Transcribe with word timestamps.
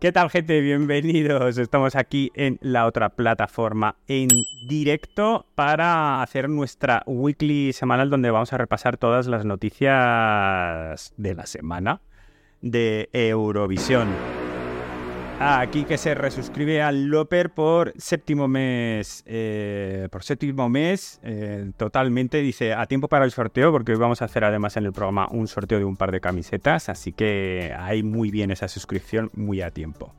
¿Qué 0.00 0.12
tal, 0.12 0.30
gente? 0.30 0.62
Bienvenidos. 0.62 1.58
Estamos 1.58 1.94
aquí 1.94 2.32
en 2.34 2.58
la 2.62 2.86
otra 2.86 3.10
plataforma 3.10 3.96
en 4.08 4.28
directo 4.66 5.44
para 5.54 6.22
hacer 6.22 6.48
nuestra 6.48 7.02
weekly 7.04 7.74
semanal 7.74 8.08
donde 8.08 8.30
vamos 8.30 8.50
a 8.54 8.56
repasar 8.56 8.96
todas 8.96 9.26
las 9.26 9.44
noticias 9.44 11.12
de 11.18 11.34
la 11.34 11.44
semana 11.44 12.00
de 12.62 13.10
Eurovisión. 13.12 14.08
Aquí 15.42 15.84
que 15.84 15.96
se 15.96 16.14
resuscribe 16.14 16.82
al 16.82 17.06
Loper 17.06 17.48
por 17.48 17.94
séptimo 17.96 18.46
mes. 18.46 19.22
Eh, 19.24 20.06
por 20.12 20.22
séptimo 20.22 20.68
mes, 20.68 21.18
eh, 21.22 21.72
totalmente. 21.78 22.42
Dice, 22.42 22.74
a 22.74 22.84
tiempo 22.84 23.08
para 23.08 23.24
el 23.24 23.30
sorteo, 23.30 23.72
porque 23.72 23.92
hoy 23.92 23.98
vamos 23.98 24.20
a 24.20 24.26
hacer 24.26 24.44
además 24.44 24.76
en 24.76 24.84
el 24.84 24.92
programa 24.92 25.28
un 25.30 25.48
sorteo 25.48 25.78
de 25.78 25.86
un 25.86 25.96
par 25.96 26.12
de 26.12 26.20
camisetas. 26.20 26.90
Así 26.90 27.12
que 27.12 27.74
hay 27.74 28.02
muy 28.02 28.30
bien 28.30 28.50
esa 28.50 28.68
suscripción, 28.68 29.30
muy 29.32 29.62
a 29.62 29.70
tiempo. 29.70 30.14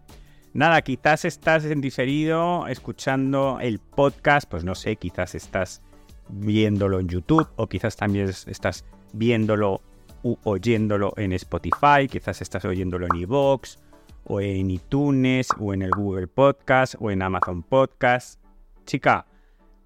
Nada, 0.53 0.81
quizás 0.81 1.23
estás 1.23 1.65
en 1.65 1.81
diferido 1.81 2.65
escuchando 2.65 3.59
el 3.61 3.77
podcast, 3.77 4.49
pues 4.49 4.63
no 4.63 4.73
sé, 4.73 4.95
quizás 4.95 5.35
estás 5.35 5.83
viéndolo 6.29 6.99
en 6.99 7.07
YouTube 7.07 7.47
o 7.57 7.67
quizás 7.67 7.95
también 7.95 8.27
estás 8.27 8.85
viéndolo 9.13 9.81
u 10.23 10.37
oyéndolo 10.45 11.13
en 11.15 11.33
Spotify, 11.33 12.07
quizás 12.09 12.41
estás 12.41 12.65
oyéndolo 12.65 13.05
en 13.05 13.15
iVoox 13.17 13.77
o 14.25 14.41
en 14.41 14.71
iTunes, 14.71 15.49
o 15.59 15.73
en 15.73 15.81
el 15.81 15.91
Google 15.91 16.27
Podcast, 16.27 16.95
o 16.99 17.11
en 17.11 17.21
Amazon 17.21 17.63
Podcast. 17.63 18.39
Chica, 18.85 19.25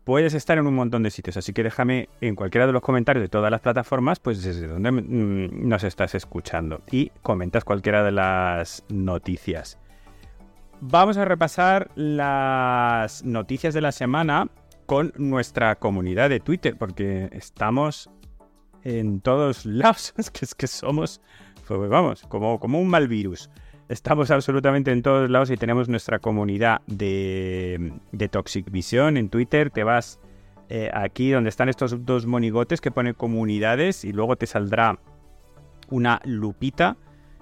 puedes 0.05 0.33
estar 0.33 0.57
en 0.57 0.67
un 0.67 0.75
montón 0.75 1.03
de 1.03 1.09
sitios, 1.09 1.35
así 1.35 1.51
que 1.51 1.63
déjame 1.63 2.07
en 2.21 2.35
cualquiera 2.35 2.67
de 2.67 2.73
los 2.73 2.81
comentarios 2.81 3.23
de 3.23 3.29
todas 3.29 3.51
las 3.51 3.61
plataformas, 3.61 4.19
pues 4.19 4.43
desde 4.43 4.67
donde 4.67 4.91
mm, 4.91 5.67
nos 5.67 5.83
estás 5.83 6.15
escuchando 6.15 6.81
y 6.91 7.11
comentas 7.21 7.65
cualquiera 7.65 8.03
de 8.03 8.11
las 8.11 8.83
noticias. 8.89 9.79
Vamos 10.81 11.17
a 11.17 11.25
repasar 11.25 11.89
las 11.95 13.23
noticias 13.23 13.73
de 13.73 13.81
la 13.81 13.91
semana 13.91 14.49
con 14.85 15.11
nuestra 15.17 15.75
comunidad 15.75 16.29
de 16.29 16.39
Twitter, 16.39 16.75
porque 16.77 17.29
estamos 17.31 18.09
en 18.83 19.21
todos 19.21 19.65
lados, 19.65 20.13
que, 20.31 20.45
es 20.45 20.53
que 20.53 20.67
somos, 20.67 21.21
pues 21.67 21.89
vamos, 21.89 22.21
como, 22.29 22.59
como 22.59 22.79
un 22.79 22.87
mal 22.87 23.07
virus. 23.07 23.49
Estamos 23.87 24.31
absolutamente 24.31 24.91
en 24.91 25.03
todos 25.03 25.29
lados 25.29 25.51
y 25.51 25.57
tenemos 25.57 25.89
nuestra 25.89 26.17
comunidad 26.17 26.81
de, 26.87 27.93
Toxic 28.31 28.71
Vision 28.71 29.15
en 29.15 29.29
Twitter. 29.29 29.69
Te 29.69 29.83
vas 29.83 30.19
eh, 30.69 30.89
aquí 30.91 31.29
donde 31.29 31.49
están 31.49 31.69
estos 31.69 32.03
dos 32.03 32.25
monigotes 32.25 32.81
que 32.81 32.89
pone 32.89 33.13
comunidades 33.13 34.03
y 34.03 34.11
luego 34.11 34.37
te 34.37 34.47
saldrá 34.47 34.97
una 35.91 36.19
lupita 36.25 36.97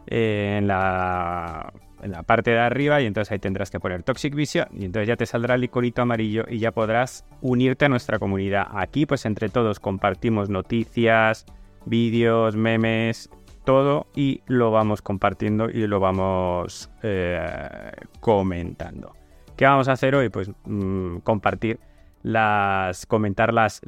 eh, 0.06 0.58
en, 0.58 0.68
la, 0.68 1.72
en 2.02 2.12
la 2.12 2.24
parte 2.24 2.52
de 2.52 2.60
arriba 2.60 3.00
y 3.00 3.06
entonces 3.06 3.32
ahí 3.32 3.40
tendrás 3.40 3.72
que 3.72 3.80
poner 3.80 4.04
Toxic 4.04 4.36
Vision 4.36 4.68
y 4.74 4.84
entonces 4.84 5.08
ya 5.08 5.16
te 5.16 5.26
saldrá 5.26 5.56
el 5.56 5.64
iconito 5.64 6.02
amarillo 6.02 6.44
y 6.50 6.60
ya 6.60 6.74
podrás 6.74 7.24
unirte 7.40 7.86
a 7.86 7.90
nuestra 7.90 8.20
comunidad. 8.20 8.68
Aquí 8.72 9.06
pues 9.06 9.26
entre 9.26 9.48
todos 9.48 9.80
compartimos 9.80 10.50
noticias, 10.50 11.46
vídeos, 11.86 12.58
memes, 12.58 13.30
todo 13.64 14.08
y 14.16 14.42
lo 14.48 14.72
vamos 14.72 15.02
compartiendo 15.02 15.70
y 15.70 15.88
lo 15.88 16.00
vamos 16.00 16.90
eh, 17.02 17.92
comentando. 18.20 19.16
¿Qué 19.56 19.66
vamos 19.66 19.88
a 19.88 19.94
hacer 19.94 20.16
hoy? 20.16 20.30
Pues 20.30 20.52
mm, 20.66 21.18
compartir 21.18 21.80
las, 22.24 23.06
comentar 23.06 23.54
las, 23.54 23.82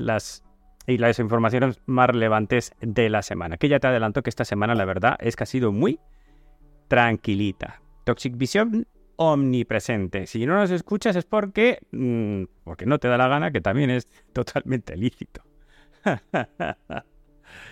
y 0.87 0.97
las 0.97 1.19
informaciones 1.19 1.81
más 1.85 2.09
relevantes 2.09 2.73
de 2.81 3.09
la 3.09 3.21
semana. 3.21 3.57
Que 3.57 3.69
ya 3.69 3.79
te 3.79 3.87
adelanto 3.87 4.21
que 4.21 4.29
esta 4.29 4.45
semana 4.45 4.75
la 4.75 4.85
verdad 4.85 5.17
es 5.19 5.35
que 5.35 5.43
ha 5.43 5.47
sido 5.47 5.71
muy 5.71 5.99
tranquilita. 6.87 7.81
Toxic 8.03 8.37
Vision 8.37 8.87
omnipresente. 9.17 10.27
Si 10.27 10.45
no 10.45 10.55
nos 10.55 10.71
escuchas 10.71 11.15
es 11.15 11.25
porque, 11.25 11.79
mm, 11.91 12.43
porque 12.63 12.85
no 12.85 12.99
te 12.99 13.07
da 13.07 13.17
la 13.17 13.27
gana, 13.27 13.51
que 13.51 13.61
también 13.61 13.89
es 13.89 14.07
totalmente 14.33 14.95
lícito. 14.95 15.41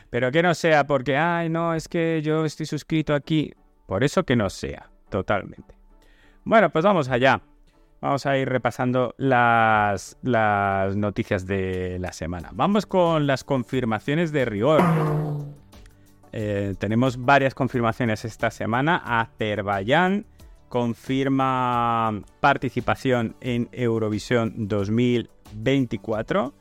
Pero 0.09 0.31
que 0.31 0.43
no 0.43 0.53
sea 0.53 0.85
porque, 0.85 1.17
ay, 1.17 1.49
no, 1.49 1.73
es 1.73 1.87
que 1.87 2.21
yo 2.21 2.45
estoy 2.45 2.65
suscrito 2.65 3.13
aquí. 3.13 3.53
Por 3.85 4.03
eso 4.03 4.23
que 4.23 4.35
no 4.35 4.49
sea, 4.49 4.89
totalmente. 5.09 5.75
Bueno, 6.43 6.69
pues 6.69 6.83
vamos 6.85 7.09
allá. 7.09 7.41
Vamos 8.01 8.25
a 8.25 8.37
ir 8.37 8.49
repasando 8.49 9.15
las, 9.17 10.17
las 10.23 10.95
noticias 10.97 11.47
de 11.47 11.97
la 11.99 12.11
semana. 12.11 12.49
Vamos 12.51 12.85
con 12.85 13.27
las 13.27 13.45
confirmaciones 13.45 14.33
de 14.33 14.43
rigor. 14.43 14.81
Eh, 16.33 16.75
tenemos 16.79 17.17
varias 17.17 17.53
confirmaciones 17.55 18.25
esta 18.25 18.51
semana. 18.51 18.97
Azerbaiyán 19.05 20.25
confirma 20.67 22.23
participación 22.39 23.35
en 23.39 23.69
Eurovisión 23.71 24.67
2024 24.67 26.53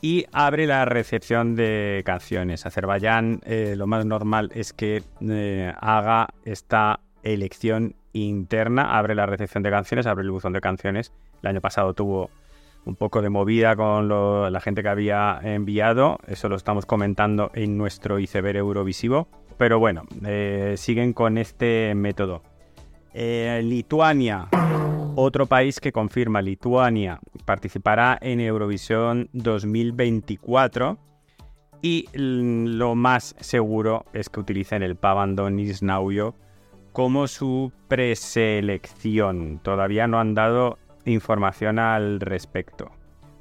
y 0.00 0.26
abre 0.32 0.66
la 0.66 0.84
recepción 0.84 1.54
de 1.54 2.02
canciones. 2.04 2.66
Azerbaiyán 2.66 3.40
eh, 3.44 3.74
lo 3.76 3.86
más 3.86 4.06
normal 4.06 4.50
es 4.54 4.72
que 4.72 5.02
eh, 5.20 5.72
haga 5.80 6.28
esta 6.44 7.00
elección 7.22 7.94
interna, 8.12 8.96
abre 8.98 9.14
la 9.14 9.26
recepción 9.26 9.62
de 9.62 9.70
canciones, 9.70 10.06
abre 10.06 10.24
el 10.24 10.30
buzón 10.30 10.52
de 10.52 10.60
canciones. 10.60 11.12
El 11.42 11.50
año 11.50 11.60
pasado 11.60 11.94
tuvo 11.94 12.30
un 12.86 12.96
poco 12.96 13.20
de 13.20 13.28
movida 13.28 13.76
con 13.76 14.08
la 14.08 14.60
gente 14.60 14.82
que 14.82 14.88
había 14.88 15.38
enviado, 15.42 16.18
eso 16.26 16.48
lo 16.48 16.56
estamos 16.56 16.86
comentando 16.86 17.50
en 17.54 17.76
nuestro 17.76 18.18
iceberg 18.18 18.56
Eurovisivo, 18.56 19.28
pero 19.58 19.78
bueno, 19.78 20.04
eh, 20.24 20.74
siguen 20.78 21.12
con 21.12 21.36
este 21.36 21.94
método. 21.94 22.42
Lituania 23.12 24.48
otro 25.22 25.46
país 25.46 25.80
que 25.80 25.92
confirma, 25.92 26.40
Lituania, 26.40 27.20
participará 27.44 28.18
en 28.22 28.40
Eurovisión 28.40 29.28
2024 29.34 30.98
y 31.82 32.08
lo 32.14 32.94
más 32.94 33.34
seguro 33.38 34.06
es 34.14 34.30
que 34.30 34.40
utilicen 34.40 34.82
el 34.82 34.96
Pavandonis 34.96 35.82
Nauyo 35.82 36.34
como 36.92 37.28
su 37.28 37.70
preselección. 37.88 39.60
Todavía 39.62 40.06
no 40.06 40.18
han 40.18 40.34
dado 40.34 40.78
información 41.04 41.78
al 41.78 42.20
respecto. 42.20 42.90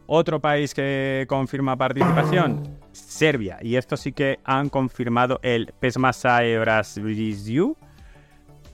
Otro 0.05 0.41
país 0.41 0.73
que 0.73 1.25
confirma 1.29 1.77
participación, 1.77 2.77
Serbia. 2.91 3.57
Y 3.61 3.77
esto 3.77 3.95
sí 3.95 4.11
que 4.11 4.39
han 4.43 4.67
confirmado 4.67 5.39
el 5.43 5.73
Pesmasae 5.79 6.59
Brasiliu 6.59 7.77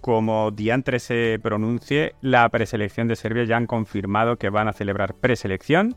como 0.06 0.52
diantre 0.52 1.00
se 1.00 1.40
pronuncie, 1.42 2.14
la 2.22 2.48
preselección 2.50 3.08
de 3.08 3.16
Serbia 3.16 3.44
ya 3.46 3.58
han 3.58 3.66
confirmado 3.66 4.38
que 4.38 4.52
van 4.52 4.68
a 4.68 4.74
celebrar 4.74 5.16
preselección 5.16 5.96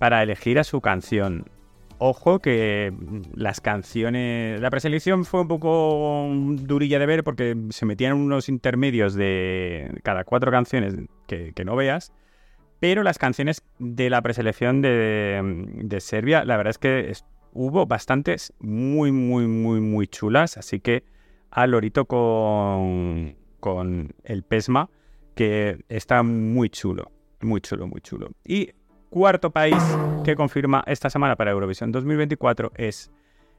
para 0.00 0.24
elegir 0.24 0.58
a 0.58 0.64
su 0.64 0.80
canción. 0.80 1.48
Ojo 1.98 2.40
que 2.40 2.92
las 3.36 3.60
canciones... 3.60 4.60
La 4.60 4.70
preselección 4.70 5.24
fue 5.24 5.42
un 5.42 5.46
poco 5.46 6.28
durilla 6.32 6.98
de 6.98 7.06
ver 7.06 7.22
porque 7.22 7.56
se 7.70 7.86
metían 7.86 8.14
unos 8.14 8.48
intermedios 8.48 9.14
de 9.14 10.00
cada 10.02 10.24
cuatro 10.24 10.50
canciones 10.50 10.96
que, 11.28 11.52
no 11.64 11.76
veas. 11.76 12.12
Pero 12.80 13.04
las 13.04 13.18
canciones 13.18 13.62
de 13.78 14.10
la 14.10 14.20
preselección 14.20 14.82
de, 14.82 15.64
de 15.84 16.00
Serbia, 16.00 16.44
la 16.44 16.56
verdad 16.56 16.70
es 16.70 16.78
que 16.78 17.12
hubo 17.52 17.86
bastantes 17.86 18.52
muy, 18.58 19.12
muy, 19.12 19.46
muy, 19.46 19.80
muy 19.80 20.08
chulas. 20.08 20.56
Así 20.58 20.80
que 20.80 21.04
al 21.50 21.70
lorito 21.70 22.04
con, 22.04 23.36
con 23.60 24.14
el 24.24 24.42
PESMA, 24.42 24.90
que 25.34 25.84
está 25.88 26.22
muy 26.22 26.70
chulo, 26.70 27.10
muy 27.40 27.60
chulo, 27.60 27.86
muy 27.86 28.00
chulo. 28.00 28.30
Y 28.44 28.70
cuarto 29.10 29.50
país 29.50 29.76
que 30.24 30.36
confirma 30.36 30.82
esta 30.86 31.10
semana 31.10 31.36
para 31.36 31.50
Eurovisión 31.50 31.92
2024 31.92 32.72
es 32.76 33.10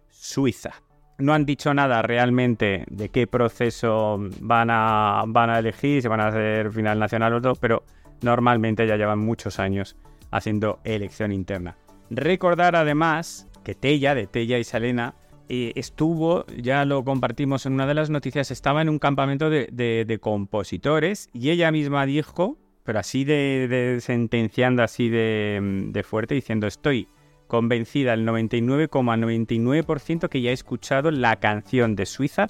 Suiza. 0.10 0.72
No 1.18 1.34
han 1.34 1.46
dicho 1.46 1.74
nada 1.74 2.02
realmente 2.02 2.86
de 2.90 3.10
qué 3.10 3.28
proceso 3.28 4.20
van 4.40 4.70
a, 4.72 5.24
van 5.28 5.50
a 5.50 5.60
elegir, 5.60 6.02
si 6.02 6.08
van 6.08 6.22
a 6.22 6.28
hacer 6.28 6.72
final 6.72 6.98
nacional 6.98 7.34
o 7.34 7.40
no, 7.42 7.56
pero 7.56 7.84
normalmente 8.22 8.88
ya 8.88 8.96
llevan 8.96 9.20
muchos 9.20 9.60
años 9.60 9.98
haciendo 10.32 10.80
elección 10.84 11.32
interna. 11.32 11.78
Recordar 12.10 12.76
además 12.76 13.48
que 13.64 13.76
Tella, 13.76 14.16
de 14.16 14.28
Tella 14.28 14.58
y 14.60 14.64
Salena, 14.64 15.16
eh, 15.52 15.74
estuvo, 15.76 16.46
ya 16.46 16.86
lo 16.86 17.04
compartimos 17.04 17.66
en 17.66 17.74
una 17.74 17.88
de 17.88 17.96
las 17.96 18.12
noticias, 18.12 18.52
estaba 18.52 18.84
en 18.84 18.90
un 18.90 19.00
campamento 19.00 19.50
de, 19.50 20.20
compositores 20.22 21.28
y 21.34 21.50
ella 21.50 21.72
misma 21.72 22.06
dijo, 22.06 22.60
pero 22.84 23.00
así 23.00 23.24
de, 23.24 23.98
sentenciando 24.00 24.84
así 24.84 25.10
de, 25.10 26.06
fuerte, 26.08 26.36
diciendo 26.36 26.68
estoy 26.68 27.08
convencida 27.48 28.14
al 28.14 28.28
99,99% 28.28 30.30
que 30.30 30.42
ya 30.42 30.52
he 30.52 30.54
escuchado 30.54 31.10
la 31.10 31.40
canción 31.40 31.96
de 31.96 32.06
Suiza 32.06 32.46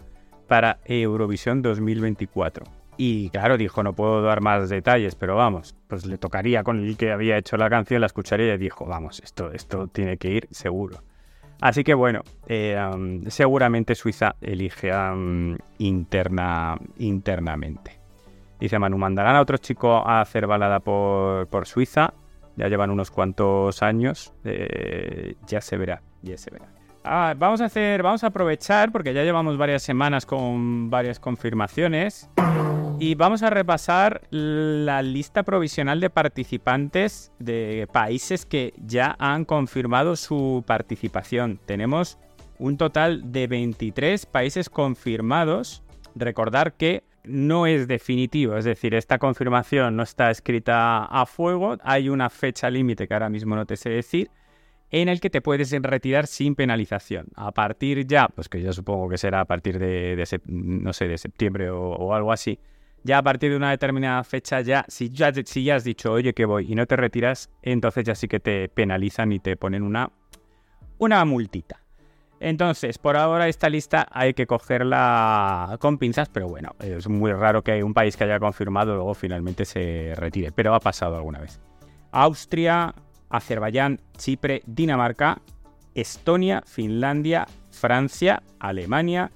para 0.50 0.82
Eurovisión 0.84 1.62
2024. 1.62 2.66
Y 2.98 3.30
claro, 3.30 3.56
dijo, 3.56 3.82
no 3.82 3.94
puedo 3.94 4.22
dar 4.22 4.42
más 4.42 4.68
detalles, 4.68 5.16
pero 5.16 5.38
vamos, 5.38 5.74
pues 5.88 6.06
le 6.06 6.18
tocaría 6.18 6.66
con 6.66 6.84
el 6.84 6.98
que 6.98 7.14
había 7.14 7.38
hecho 7.38 7.56
la 7.56 7.70
canción, 7.70 8.02
la 8.02 8.08
escucharía 8.08 8.56
y 8.56 8.58
dijo, 8.58 8.86
vamos, 8.86 9.22
esto, 9.24 9.54
esto 9.54 9.88
tiene 9.88 10.18
que 10.18 10.32
ir 10.32 10.50
seguro. 10.52 11.02
Así 11.62 11.84
que 11.84 11.94
bueno, 11.94 12.22
eh, 12.48 12.78
seguramente 13.28 13.96
Suiza 13.96 14.36
elige 14.42 14.92
interna, 15.78 16.78
internamente. 16.98 18.00
Dice 18.60 18.80
Manu, 18.80 18.98
mandarán 18.98 19.36
a 19.36 19.42
otro 19.42 19.58
chico 19.58 19.96
a 19.96 20.22
hacer 20.22 20.48
balada 20.48 20.80
por, 20.80 21.48
por 21.48 21.66
Suiza. 21.66 22.14
Ya 22.56 22.68
llevan 22.68 22.92
unos 22.92 23.10
cuantos 23.10 23.82
años. 23.84 24.34
Eh, 24.44 25.36
ya 25.48 25.62
se 25.62 25.78
verá, 25.78 26.02
ya 26.22 26.38
se 26.38 26.52
verá. 26.52 26.68
Ah, 27.04 27.34
vamos 27.38 27.62
a 27.62 27.66
hacer, 27.66 28.04
vamos 28.04 28.24
a 28.24 28.28
aprovechar 28.28 28.92
porque 28.92 29.14
ya 29.14 29.24
llevamos 29.24 29.58
varias 29.58 29.82
semanas 29.82 30.26
con 30.26 30.90
varias 30.90 31.20
confirmaciones 31.20 32.30
y 33.00 33.16
vamos 33.16 33.44
a 33.44 33.50
repasar 33.50 34.22
la 34.30 35.02
lista 35.02 35.44
provisional 35.44 36.00
de 36.00 36.10
participantes 36.10 37.32
de 37.40 37.88
países 37.92 38.46
que 38.46 38.74
ya 38.86 39.16
han 39.20 39.46
confirmado 39.46 40.16
su 40.16 40.64
participación. 40.68 41.60
Tenemos 41.66 42.18
un 42.58 42.78
total 42.78 43.32
de 43.32 43.48
23 43.48 44.26
países 44.26 44.70
confirmados. 44.70 45.84
Recordar 46.16 46.74
que 46.74 47.04
no 47.24 47.68
es 47.68 47.88
definitivo, 47.88 48.58
es 48.58 48.66
decir, 48.66 48.94
esta 48.96 49.18
confirmación 49.18 49.96
no 49.96 50.04
está 50.04 50.32
escrita 50.32 51.06
a 51.06 51.26
fuego, 51.26 51.78
hay 51.84 52.10
una 52.10 52.30
fecha 52.30 52.70
límite 52.70 53.08
que 53.08 53.14
ahora 53.14 53.30
mismo 53.30 53.56
no 53.56 53.66
te 53.66 53.78
sé 53.78 53.90
decir, 53.90 54.32
en 54.92 55.10
el 55.10 55.20
que 55.20 55.30
te 55.30 55.42
puedes 55.42 55.72
retirar 55.72 56.28
sin 56.28 56.56
penalización. 56.56 57.28
A 57.36 57.52
partir 57.52 58.08
ya, 58.08 58.28
pues 58.28 58.50
que 58.50 58.62
yo 58.62 58.74
supongo 58.74 59.10
que 59.10 59.18
será 59.18 59.42
a 59.42 59.46
partir 59.46 59.78
de, 59.78 60.24
no 60.46 60.94
sé, 60.94 61.08
de 61.08 61.18
septiembre 61.18 61.70
o, 61.70 62.14
algo 62.14 62.32
así, 62.32 62.60
ya 63.04 63.20
a 63.20 63.24
partir 63.24 63.52
de 63.52 63.58
una 63.58 63.72
determinada 63.72 64.24
fecha, 64.24 64.62
ya 64.62 64.86
si, 64.88 65.10
ya 65.10 65.32
si 65.46 65.64
ya 65.64 65.76
has 65.76 65.84
dicho, 65.84 66.12
oye, 66.12 66.34
que 66.34 66.46
voy 66.46 66.72
y 66.72 66.76
no 66.76 66.86
te 66.86 66.96
retiras, 66.96 67.50
entonces 67.62 68.04
ya 68.06 68.16
sí 68.16 68.28
que 68.28 68.40
te 68.40 68.70
penalizan 68.70 69.32
y 69.32 69.40
te 69.40 69.56
ponen 69.56 69.84
una, 69.84 70.12
una 70.98 71.24
multita. 71.26 71.82
Entonces, 72.40 72.98
por 72.98 73.18
ahora 73.18 73.48
esta 73.50 73.70
lista 73.70 74.08
hay 74.12 74.34
que 74.34 74.48
cogerla 74.48 75.78
con 75.82 75.98
pinzas, 75.98 76.30
pero 76.30 76.48
bueno, 76.48 76.74
es 76.80 77.08
muy 77.10 77.34
raro 77.34 77.64
que 77.64 77.84
un 77.84 77.94
país 77.94 78.16
que 78.16 78.24
haya 78.24 78.40
confirmado 78.40 78.96
luego 78.96 79.14
finalmente 79.14 79.66
se 79.66 80.14
retire, 80.16 80.52
pero 80.54 80.74
ha 80.74 80.80
pasado 80.80 81.18
alguna 81.18 81.40
vez. 81.40 81.60
Austria, 82.12 82.96
Azerbaiyán, 83.30 84.00
Chipre, 84.18 84.62
Dinamarca, 84.66 85.42
Estonia, 85.96 86.64
Finlandia, 86.66 87.46
Francia, 87.72 88.42
Alemania, 88.60 89.32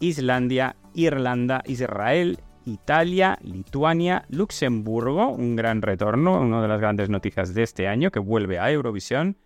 Islandia, 0.00 0.74
Irlanda, 0.94 1.62
Israel, 1.66 2.38
Italia, 2.68 3.38
Lituania, 3.42 4.24
Luxemburgo, 4.28 5.28
un 5.28 5.56
gran 5.56 5.82
retorno, 5.82 6.40
una 6.40 6.60
de 6.60 6.68
las 6.68 6.80
grandes 6.80 7.08
noticias 7.08 7.54
de 7.54 7.62
este 7.62 7.88
año 7.88 8.10
que 8.10 8.18
vuelve 8.18 8.58
a 8.58 8.70
Eurovisión, 8.70 9.36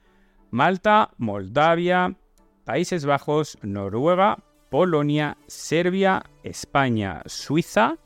Malta, 0.50 1.10
Moldavia, 1.18 2.16
Países 2.64 3.06
Bajos, 3.06 3.58
Noruega, 3.62 4.38
Polonia, 4.70 5.36
Serbia, 5.46 6.22
España, 6.42 7.22
Suiza 7.26 7.96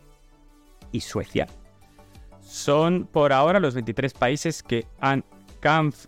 y 0.92 1.00
Suecia. 1.00 1.46
Son 2.40 3.08
por 3.10 3.32
ahora 3.32 3.58
los 3.58 3.74
23 3.74 4.12
países 4.12 4.62
que 4.62 4.86
han 5.00 5.24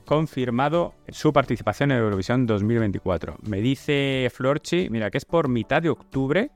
confirmado 0.04 0.94
su 1.08 1.32
participación 1.32 1.90
en 1.90 1.98
Eurovisión 1.98 2.46
2024. 2.46 3.38
Me 3.48 3.60
dice 3.60 4.30
Florchi, 4.32 4.88
mira, 4.90 5.10
que 5.10 5.18
es 5.18 5.24
por 5.24 5.48
mitad 5.48 5.82
de 5.82 5.88
octubre 5.88 6.52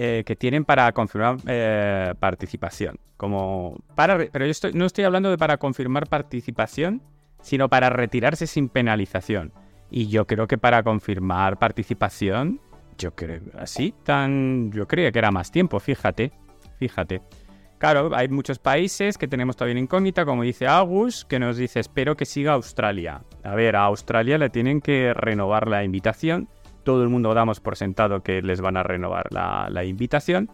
eh, 0.00 0.22
que 0.24 0.36
tienen 0.36 0.64
para 0.64 0.92
confirmar 0.92 1.38
eh, 1.48 2.14
participación. 2.20 3.00
Como 3.16 3.82
para, 3.96 4.16
pero 4.30 4.46
yo 4.46 4.52
no 4.72 4.86
estoy 4.86 5.02
hablando 5.02 5.28
de 5.28 5.36
para 5.36 5.56
confirmar 5.56 6.06
participación, 6.08 7.02
sino 7.42 7.68
para 7.68 7.90
retirarse 7.90 8.46
sin 8.46 8.68
penalización. 8.68 9.52
Y 9.90 10.06
yo 10.06 10.24
creo 10.24 10.46
que 10.46 10.56
para 10.56 10.84
confirmar 10.84 11.58
participación, 11.58 12.60
yo 12.96 13.16
creo 13.16 13.40
así, 13.58 13.92
tan, 14.04 14.70
yo 14.70 14.86
creía 14.86 15.10
que 15.10 15.18
era 15.18 15.32
más 15.32 15.50
tiempo, 15.50 15.80
fíjate, 15.80 16.30
fíjate. 16.78 17.20
Claro, 17.78 18.14
hay 18.14 18.28
muchos 18.28 18.60
países 18.60 19.18
que 19.18 19.26
tenemos 19.26 19.56
todavía 19.56 19.80
incógnita, 19.80 20.24
como 20.24 20.44
dice 20.44 20.68
Agus, 20.68 21.24
que 21.24 21.40
nos 21.40 21.56
dice, 21.56 21.80
espero 21.80 22.16
que 22.16 22.24
siga 22.24 22.52
Australia. 22.52 23.24
A 23.42 23.56
ver, 23.56 23.74
a 23.74 23.82
Australia 23.82 24.38
le 24.38 24.48
tienen 24.48 24.80
que 24.80 25.12
renovar 25.12 25.66
la 25.66 25.82
invitación. 25.82 26.48
Todo 26.88 27.02
el 27.02 27.10
mundo 27.10 27.34
damos 27.34 27.60
por 27.60 27.76
sentado 27.76 28.22
que 28.22 28.40
les 28.40 28.62
van 28.62 28.78
a 28.78 28.82
renovar 28.82 29.28
la, 29.30 29.84
invitación. 29.84 30.48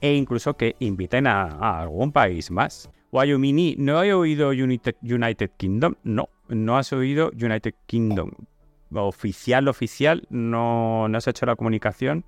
E 0.00 0.14
incluso 0.14 0.56
que 0.56 0.76
inviten 0.78 1.26
a, 1.26 1.80
algún 1.80 2.12
país 2.12 2.52
más. 2.52 2.88
Wyoming, 3.10 3.74
¿no 3.78 4.00
he 4.04 4.14
oído 4.14 4.50
United, 4.50 4.94
United 5.02 5.50
Kingdom? 5.56 5.96
No, 6.04 6.28
no 6.48 6.78
has 6.78 6.92
oído 6.92 7.32
United 7.34 7.74
Kingdom. 7.86 8.30
Oficial, 8.92 9.66
oficial, 9.66 10.28
no, 10.30 11.08
no 11.08 11.20
se 11.20 11.30
ha 11.30 11.32
hecho 11.32 11.44
la 11.44 11.56
comunicación 11.56 12.24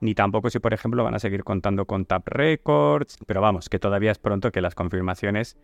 ni 0.00 0.16
tampoco 0.16 0.50
si, 0.50 0.58
por 0.58 0.74
ejemplo, 0.74 1.04
van 1.04 1.14
a 1.14 1.20
seguir 1.20 1.44
contando 1.44 1.84
con 1.84 2.04
Tap 2.04 2.26
Records, 2.26 3.16
pero 3.26 3.40
vamos, 3.40 3.68
que 3.68 3.78
todavía 3.78 4.10
es 4.10 4.18
pronto 4.18 4.50
que 4.50 4.60
las 4.60 4.74
confirmaciones 4.74 5.56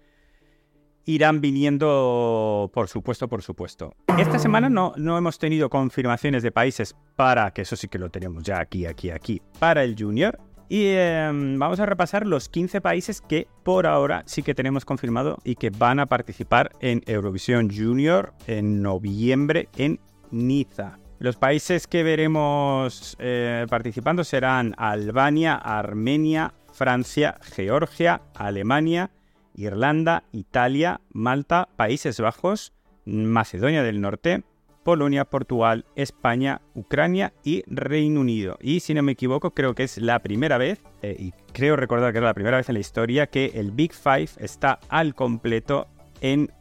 irán 1.06 1.40
viniendo, 1.40 2.70
por 2.72 2.88
supuesto, 2.88 3.28
por 3.28 3.42
supuesto. 3.42 3.94
Esta 4.18 4.38
semana 4.38 4.68
no, 4.68 4.92
no 4.96 5.18
hemos 5.18 5.38
tenido 5.38 5.70
confirmaciones 5.70 6.42
de 6.42 6.52
países 6.52 6.96
para, 7.16 7.50
que 7.52 7.62
eso 7.62 7.76
sí 7.76 7.88
que 7.88 7.98
lo 7.98 8.10
tenemos 8.10 8.42
ya 8.42 8.60
aquí, 8.60 8.86
aquí, 8.86 9.10
aquí, 9.10 9.42
para 9.58 9.84
el 9.84 9.96
Junior. 9.98 10.38
Y 10.68 10.86
em, 10.88 11.58
vamos 11.58 11.78
a 11.78 11.86
repasar 11.86 12.26
los 12.26 12.48
15 12.48 12.80
países 12.80 13.20
que 13.20 13.46
por 13.62 13.86
ahora 13.86 14.22
sí 14.26 14.42
que 14.42 14.54
tenemos 14.54 14.84
confirmado 14.84 15.38
y 15.44 15.56
que 15.56 15.70
van 15.70 16.00
a 16.00 16.06
participar 16.06 16.72
en 16.80 17.02
Eurovisión 17.06 17.70
Junior 17.70 18.32
en 18.46 18.82
noviembre 18.82 19.68
en 19.76 20.00
Niza. 20.30 20.98
Los 21.18 21.36
países 21.36 21.86
que 21.86 22.02
veremos 22.02 23.16
eh, 23.18 23.66
participando 23.68 24.24
serán 24.24 24.74
Albania, 24.78 25.54
Armenia, 25.54 26.54
Francia, 26.72 27.38
Georgia, 27.54 28.22
Alemania, 28.34 29.10
Irlanda, 29.54 30.24
Italia, 30.32 31.00
Malta, 31.12 31.68
Países 31.76 32.20
Bajos, 32.20 32.72
Macedonia 33.04 33.82
del 33.82 34.00
Norte, 34.00 34.44
Polonia, 34.84 35.24
Portugal, 35.24 35.86
España, 35.96 36.60
Ucrania 36.74 37.32
y 37.42 37.64
Reino 37.66 38.20
Unido. 38.20 38.58
Y 38.60 38.80
si 38.80 38.94
no 38.94 39.02
me 39.02 39.12
equivoco, 39.12 39.52
creo 39.52 39.74
que 39.74 39.84
es 39.84 39.98
la 39.98 40.20
primera 40.20 40.58
vez, 40.58 40.80
eh, 41.02 41.16
y 41.18 41.32
creo 41.52 41.76
recordar 41.76 42.12
que 42.12 42.18
es 42.18 42.24
la 42.24 42.34
primera 42.34 42.58
vez 42.58 42.68
en 42.68 42.74
la 42.74 42.80
historia, 42.80 43.26
que 43.26 43.52
el 43.54 43.72
Big 43.72 43.94
Five 43.94 44.28
está 44.38 44.78
al 44.88 45.14
completo 45.14 45.88
en 46.20 46.52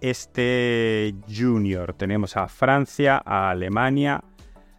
este 0.00 1.14
Junior. 1.28 1.94
Tenemos 1.94 2.36
a 2.36 2.48
Francia, 2.48 3.20
a 3.24 3.50
Alemania, 3.50 4.22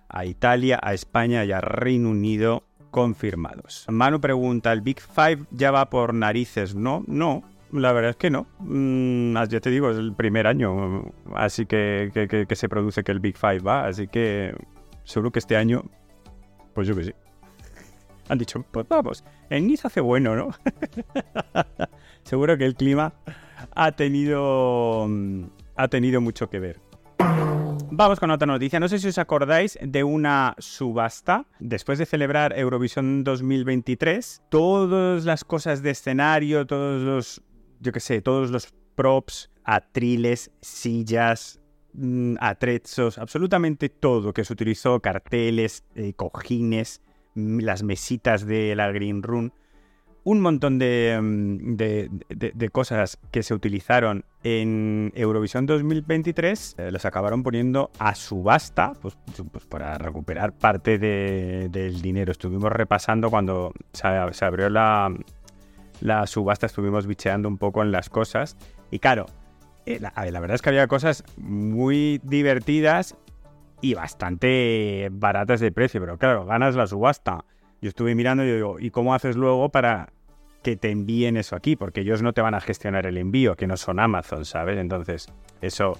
a 0.08 0.26
Italia, 0.26 0.80
a 0.82 0.94
España 0.94 1.44
y 1.46 1.52
a 1.52 1.62
Reino 1.62 2.10
Unido 2.10 2.64
confirmados. 2.92 3.86
Manu 3.90 4.22
pregunta, 4.22 4.72
¿el 4.72 4.82
Big 4.82 5.02
Five 5.02 5.46
ya 5.52 5.72
va 5.72 5.90
por 5.90 6.14
narices? 6.14 6.76
No, 6.76 7.04
no, 7.08 7.44
la 7.75 7.94
verdad 7.94 8.12
es 8.12 8.15
que 8.15 8.29
no. 8.29 8.48
Mm, 8.60 9.36
ya 9.48 9.60
te 9.60 9.70
digo, 9.70 9.89
es 9.91 9.98
el 9.98 10.13
primer 10.13 10.48
año, 10.48 11.12
así 11.36 11.65
que, 11.65 12.10
que, 12.48 12.55
se 12.55 12.70
produce 12.70 13.03
que 13.03 13.12
el 13.12 13.20
Big 13.20 13.38
Five 13.38 13.60
va, 13.60 13.86
así 13.86 14.08
que 14.08 14.55
seguro 15.03 15.32
que 15.32 15.39
este 15.39 15.58
año, 15.58 15.84
pues 16.74 16.88
yo 16.88 16.96
que 16.96 17.03
sí. 17.03 17.13
Han 18.27 18.39
dicho, 18.39 18.65
pues 18.72 18.88
vamos, 18.89 19.24
en 19.50 19.67
Niza 19.67 19.88
hace 19.88 20.01
bueno, 20.01 20.36
¿no? 20.36 20.50
seguro 22.24 22.58
que 22.58 22.65
el 22.65 22.75
clima 22.75 23.13
ha 23.75 23.91
tenido, 23.91 25.05
mm, 25.08 25.44
ha 25.75 25.88
tenido 25.88 26.22
mucho 26.22 26.50
que 26.50 26.60
ver. 26.60 26.79
Vamos 27.91 28.20
con 28.20 28.32
otra 28.32 28.46
noticia. 28.46 28.79
No 28.79 28.89
sé 28.89 29.00
si 29.00 29.08
os 29.08 29.17
acordáis 29.17 29.77
de 29.82 30.03
una 30.03 30.55
subasta. 30.58 31.46
Después 31.60 31.98
de 31.98 32.05
celebrar 32.05 32.58
Eurovisión 32.58 33.24
2023, 33.24 34.41
todas 34.50 35.24
las 35.24 35.46
cosas 35.46 35.82
de 35.82 35.91
escenario, 35.91 36.65
todos 36.65 37.01
los, 37.01 37.41
yo 37.79 37.91
qué 37.91 38.00
sé, 38.00 38.22
todos 38.22 38.51
los 38.51 38.74
props, 38.96 39.51
atriles, 39.63 40.51
sillas, 40.62 41.60
mm, 41.94 42.36
atrezos, 42.39 43.17
absolutamente 43.17 43.89
todo 43.89 44.34
que 44.34 44.44
se 44.44 44.53
utilizó, 44.53 45.00
carteles, 45.00 45.84
eh, 45.96 46.13
cojines, 46.13 47.01
mm, 47.36 47.60
las 47.60 47.84
mesitas 47.84 48.46
de 48.46 48.75
la 48.75 48.91
Green 48.91 49.24
Room, 49.24 49.51
un 50.25 50.41
montón 50.41 50.77
mm, 50.77 51.75
de, 51.77 52.70
cosas 52.72 53.20
que 53.32 53.44
se 53.44 53.53
utilizaron 53.53 54.25
en 54.44 55.13
Eurovisión 55.15 55.67
2023 55.67 56.75
eh, 56.77 56.91
las 56.91 57.05
acabaron 57.05 57.44
poniendo 57.44 57.91
a 58.00 58.15
subasta 58.15 58.94
pues, 59.01 59.15
pues 59.51 59.65
para 59.65 59.98
recuperar 60.00 60.51
parte 60.51 60.98
del 60.98 62.01
dinero. 62.01 62.32
Estuvimos 62.32 62.72
repasando 62.72 63.29
cuando 63.29 63.72
se, 63.94 64.08
abrió 64.08 64.70
la, 64.70 65.15
la, 66.02 66.28
subasta, 66.28 66.66
estuvimos 66.66 67.08
bicheando 67.08 67.48
un 67.48 67.58
poco 67.58 67.82
en 67.82 67.92
las 67.92 68.10
cosas. 68.10 68.58
Y 68.92 69.00
claro, 69.00 69.25
eh, 69.86 70.00
la, 70.00 70.40
verdad 70.40 70.56
es 70.56 70.62
que 70.62 70.70
había 70.70 70.88
cosas 70.88 71.24
muy 71.38 72.20
divertidas 72.24 73.16
y 73.82 73.94
bastante 73.94 75.10
baratas 75.12 75.60
de 75.60 75.72
precio, 75.72 76.00
pero 76.02 76.18
claro, 76.18 76.46
ganas 76.46 76.75
la 76.75 76.88
subasta. 76.88 77.46
Yo 77.82 77.90
estuve 77.90 78.16
mirando 78.16 78.44
y 78.44 78.52
digo, 78.52 78.80
¿y 78.80 78.90
cómo 78.90 79.14
haces 79.14 79.36
luego 79.36 79.70
para 79.70 80.10
que 80.66 80.75
te 80.75 80.90
envíen 80.90 81.38
eso 81.38 81.56
aquí, 81.56 81.75
porque 81.75 82.02
ellos 82.02 82.24
no 82.24 82.34
te 82.34 82.42
van 82.42 82.56
a 82.56 82.60
gestionar 82.60 83.06
el 83.06 83.20
envío, 83.20 83.56
que 83.56 83.68
no 83.68 83.78
son 83.78 84.00
Amazon, 84.00 84.46
¿sabes? 84.46 84.80
Entonces, 84.80 85.28
eso, 85.62 86.00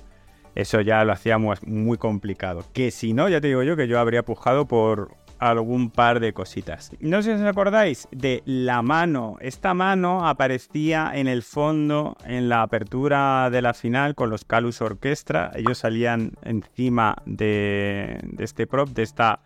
eso 0.56 0.82
ya 0.82 1.06
lo 1.06 1.14
hacía 1.14 1.38
muy, 1.38 1.98
complicado. 2.00 2.64
Que 2.74 2.90
si 2.90 3.14
no, 3.14 3.30
ya 3.30 3.40
te 3.40 3.48
digo 3.48 3.62
yo 3.62 3.76
que 3.76 3.88
yo 3.88 4.00
habría 4.00 4.24
pujado 4.24 4.66
por 4.68 5.12
algún 5.40 5.90
par 5.90 6.20
de 6.20 6.34
cositas. 6.34 6.92
No 7.00 7.22
sé 7.22 7.36
si 7.36 7.44
os 7.44 7.48
acordáis 7.48 8.08
de 8.12 8.42
la 8.46 8.82
mano. 8.82 9.38
Esta 9.42 9.74
mano 9.74 10.28
aparecía 10.28 11.12
en 11.14 11.28
el 11.28 11.44
fondo 11.44 12.18
en 12.26 12.50
la 12.50 12.62
apertura 12.62 13.50
de 13.50 13.62
la 13.62 13.74
final 13.74 14.16
con 14.16 14.30
los 14.30 14.46
Calus 14.46 14.82
Orquestra. 14.82 15.52
Ellos 15.56 15.80
salían 15.80 16.34
encima 16.44 17.16
de, 17.26 18.20
este 18.40 18.68
prop, 18.68 18.90
de 18.90 19.04
esta, 19.04 19.42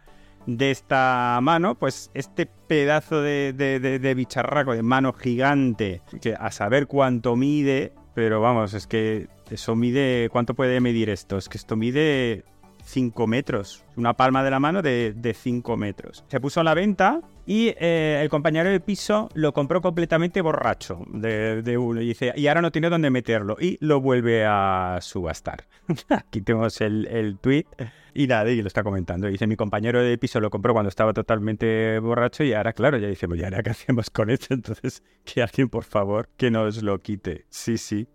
de 0.46 0.72
esta 0.72 1.40
mano. 1.42 1.76
Pues 1.76 2.12
este 2.14 2.46
pedazo 2.46 3.22
de, 3.22 3.54
de 3.54 4.14
bicharraco, 4.14 4.74
de 4.74 4.84
mano 4.84 5.14
gigante, 5.14 6.02
que 6.22 6.34
a 6.34 6.52
saber 6.52 6.88
cuánto 6.88 7.36
mide, 7.36 7.94
pero 8.14 8.42
vamos, 8.42 8.74
es 8.74 8.88
que 8.88 9.28
eso 9.50 9.76
mide. 9.76 10.30
¿Cuánto 10.32 10.54
puede 10.54 10.80
medir 10.82 11.10
esto? 11.10 11.38
Es 11.38 11.50
que 11.50 11.58
esto 11.58 11.76
mide 11.76 12.44
5 12.90 13.28
metros. 13.28 13.86
Una 13.96 14.14
palma 14.14 14.44
de 14.44 14.50
la 14.50 14.60
mano 14.60 14.82
de, 14.82 15.36
5 15.36 15.78
metros. 15.78 16.26
Se 16.28 16.40
puso 16.40 16.62
a 16.62 16.64
la 16.64 16.74
venta 16.74 17.22
y 17.46 17.74
eh, 17.80 18.20
el 18.22 18.30
compañero 18.30 18.70
de 18.70 18.80
piso 18.80 19.30
lo 19.36 19.54
compró 19.54 19.82
completamente 19.82 20.42
borracho 20.42 21.04
de, 21.08 21.78
uno. 21.78 22.02
Y 22.02 22.08
dice, 22.08 22.34
y 22.36 22.48
ahora 22.48 22.62
no 22.62 22.72
tiene 22.72 22.90
dónde 22.90 23.10
meterlo. 23.12 23.58
Y 23.60 23.78
lo 23.80 24.02
vuelve 24.02 24.46
a 24.46 24.98
subastar. 25.02 25.68
Aquí 26.10 26.42
tenemos 26.42 26.82
el, 26.82 27.38
tweet. 27.42 27.66
Y 28.14 28.26
nada, 28.26 28.46
lo 28.46 28.68
está 28.68 28.84
comentando. 28.84 29.28
Dice, 29.28 29.46
mi 29.46 29.56
compañero 29.56 30.02
de 30.02 30.18
piso 30.18 30.40
lo 30.40 30.50
compró 30.50 30.74
cuando 30.74 30.90
estaba 30.90 31.14
totalmente 31.14 32.00
borracho 32.00 32.44
y 32.44 32.54
ahora, 32.54 32.74
claro, 32.74 32.98
ya 32.98 33.08
dice, 33.08 33.28
¿y 33.34 33.44
ahora 33.44 33.62
qué 33.62 33.70
hacemos 33.70 34.10
con 34.10 34.32
esto? 34.32 34.54
Entonces, 34.54 35.04
que 35.24 35.44
alguien, 35.44 35.70
por 35.70 35.84
favor, 35.84 36.30
que 36.38 36.50
nos 36.50 36.82
lo 36.82 36.98
quite. 37.00 37.46
Sí, 37.50 37.78
sí. 37.78 38.08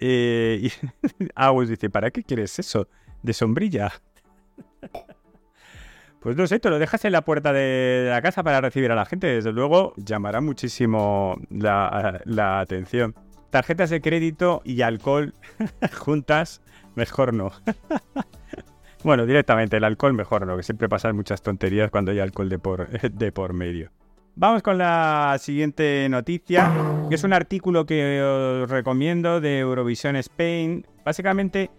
Eh, 0.00 0.60
y 0.62 1.28
Agus 1.34 1.70
dice, 1.70 1.88
¿para 1.88 2.10
qué 2.10 2.22
quieres 2.22 2.58
eso? 2.58 2.88
De 3.22 3.32
sombrilla. 3.32 3.90
Pues 6.20 6.36
no 6.36 6.46
sé, 6.46 6.58
te 6.58 6.68
lo 6.68 6.78
dejas 6.78 7.04
en 7.04 7.12
la 7.12 7.22
puerta 7.22 7.52
de 7.52 8.08
la 8.10 8.20
casa 8.20 8.42
para 8.42 8.60
recibir 8.60 8.90
a 8.90 8.96
la 8.96 9.06
gente. 9.06 9.28
Desde 9.28 9.52
luego 9.52 9.94
llamará 9.96 10.40
muchísimo 10.40 11.36
la, 11.48 12.60
atención. 12.60 13.14
Tarjetas 13.50 13.90
de 13.90 14.00
crédito 14.00 14.60
y 14.64 14.82
alcohol 14.82 15.34
juntas, 15.96 16.60
mejor 16.96 17.32
no. 17.34 17.52
bueno, 19.04 19.26
directamente 19.26 19.76
el 19.76 19.84
alcohol 19.84 20.12
mejor 20.12 20.46
no, 20.46 20.56
que 20.56 20.64
siempre 20.64 20.88
pasan 20.88 21.14
muchas 21.14 21.40
tonterías 21.40 21.90
cuando 21.90 22.10
hay 22.10 22.18
alcohol 22.18 22.48
de 22.48 22.58
por, 22.58 22.88
de 23.12 23.32
por 23.32 23.52
medio. 23.52 23.90
Vamos 24.34 24.62
con 24.62 24.78
la 24.78 25.36
siguiente 25.40 26.08
noticia, 26.08 26.70
que 27.08 27.14
es 27.14 27.24
un 27.24 27.32
artículo 27.32 27.86
que 27.86 28.22
os 28.22 28.70
recomiendo 28.70 29.40
de 29.40 29.60
Eurovisión 29.60 30.14
Spain. 30.14 30.86
Básicamente 31.04 31.70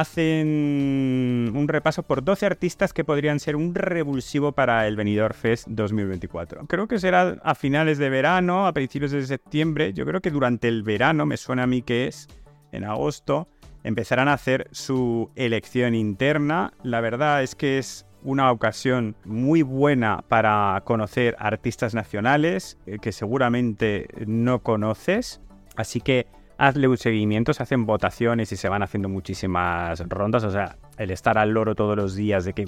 hacen 0.00 1.52
un 1.54 1.66
repaso 1.68 2.02
por 2.02 2.22
12 2.24 2.46
artistas 2.46 2.92
que 2.92 3.04
podrían 3.04 3.40
ser 3.40 3.56
un 3.56 3.74
revulsivo 3.74 4.52
para 4.52 4.86
el 4.86 4.96
Benidorm 4.96 5.34
Fest 5.34 5.68
2024. 5.68 6.66
Creo 6.66 6.88
que 6.88 6.98
será 6.98 7.38
a 7.42 7.54
finales 7.54 7.98
de 7.98 8.10
verano, 8.10 8.66
a 8.66 8.72
principios 8.72 9.10
de 9.10 9.26
septiembre. 9.26 9.92
Yo 9.92 10.04
creo 10.04 10.20
que 10.20 10.30
durante 10.30 10.68
el 10.68 10.82
verano, 10.82 11.26
me 11.26 11.36
suena 11.36 11.64
a 11.64 11.66
mí 11.66 11.82
que 11.82 12.06
es 12.06 12.28
en 12.72 12.84
agosto, 12.84 13.48
empezarán 13.84 14.28
a 14.28 14.34
hacer 14.34 14.68
su 14.72 15.30
elección 15.36 15.94
interna. 15.94 16.72
La 16.82 17.00
verdad 17.00 17.42
es 17.42 17.54
que 17.54 17.78
es 17.78 18.06
una 18.22 18.50
ocasión 18.50 19.14
muy 19.24 19.62
buena 19.62 20.24
para 20.28 20.82
conocer 20.84 21.36
artistas 21.38 21.94
nacionales 21.94 22.76
eh, 22.86 22.98
que 23.00 23.12
seguramente 23.12 24.08
no 24.26 24.62
conoces. 24.62 25.40
Así 25.76 26.00
que 26.00 26.26
hazle 26.58 26.88
un 26.88 26.96
seguimiento, 26.96 27.52
se 27.52 27.62
hacen 27.62 27.86
votaciones 27.86 28.52
y 28.52 28.56
se 28.56 28.68
van 28.68 28.82
haciendo 28.82 29.08
muchísimas 29.08 30.00
rondas. 30.08 30.44
O 30.44 30.50
sea, 30.50 30.76
el 30.98 31.10
estar 31.10 31.38
al 31.38 31.50
loro 31.50 31.74
todos 31.74 31.96
los 31.96 32.14
días 32.14 32.44
de 32.44 32.52
que 32.52 32.64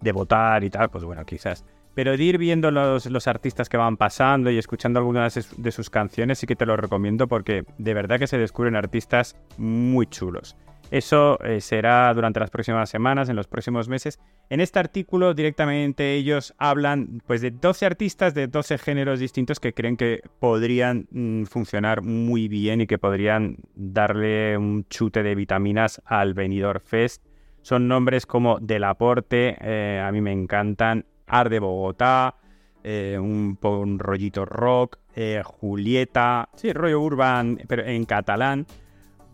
de 0.00 0.12
votar 0.12 0.64
y 0.64 0.70
tal, 0.70 0.90
pues 0.90 1.04
bueno, 1.04 1.24
quizás. 1.24 1.64
Pero 1.94 2.16
de 2.16 2.22
ir 2.22 2.38
viendo 2.38 2.70
los, 2.70 3.06
los 3.06 3.26
artistas 3.26 3.68
que 3.68 3.76
van 3.76 3.96
pasando 3.96 4.50
y 4.50 4.58
escuchando 4.58 5.00
algunas 5.00 5.56
de 5.56 5.72
sus 5.72 5.90
canciones, 5.90 6.38
sí 6.38 6.46
que 6.46 6.56
te 6.56 6.64
lo 6.64 6.76
recomiendo 6.76 7.26
porque 7.26 7.64
de 7.78 7.94
verdad 7.94 8.18
que 8.18 8.26
se 8.26 8.38
descubren 8.38 8.76
artistas 8.76 9.36
muy 9.58 10.06
chulos. 10.06 10.56
Eso 10.90 11.38
eh, 11.44 11.60
será 11.60 12.12
durante 12.14 12.40
las 12.40 12.50
próximas 12.50 12.90
semanas, 12.90 13.28
en 13.28 13.36
los 13.36 13.46
próximos 13.46 13.88
meses. 13.88 14.18
En 14.48 14.60
este 14.60 14.80
artículo 14.80 15.34
directamente 15.34 16.14
ellos 16.14 16.52
hablan 16.58 17.22
pues, 17.26 17.40
de 17.40 17.52
12 17.52 17.86
artistas 17.86 18.34
de 18.34 18.48
12 18.48 18.78
géneros 18.78 19.20
distintos 19.20 19.60
que 19.60 19.72
creen 19.72 19.96
que 19.96 20.20
podrían 20.40 21.06
mm, 21.12 21.44
funcionar 21.44 22.02
muy 22.02 22.48
bien 22.48 22.80
y 22.80 22.86
que 22.88 22.98
podrían 22.98 23.58
darle 23.76 24.58
un 24.58 24.84
chute 24.88 25.22
de 25.22 25.36
vitaminas 25.36 26.02
al 26.04 26.34
Venidor 26.34 26.80
Fest. 26.80 27.24
Son 27.62 27.86
nombres 27.86 28.26
como 28.26 28.58
Delaporte, 28.58 29.56
eh, 29.60 30.02
a 30.04 30.10
mí 30.10 30.20
me 30.20 30.32
encantan, 30.32 31.04
Ar 31.26 31.50
de 31.50 31.60
Bogotá, 31.60 32.34
eh, 32.82 33.16
un, 33.20 33.56
un, 33.62 33.98
rollito 33.98 34.44
rock, 34.44 34.98
Julieta, 35.44 36.48
sí, 36.56 36.72
rollo 36.72 37.00
urban, 37.00 37.60
pero 37.68 37.84
en 37.84 38.06
catalán. 38.06 38.66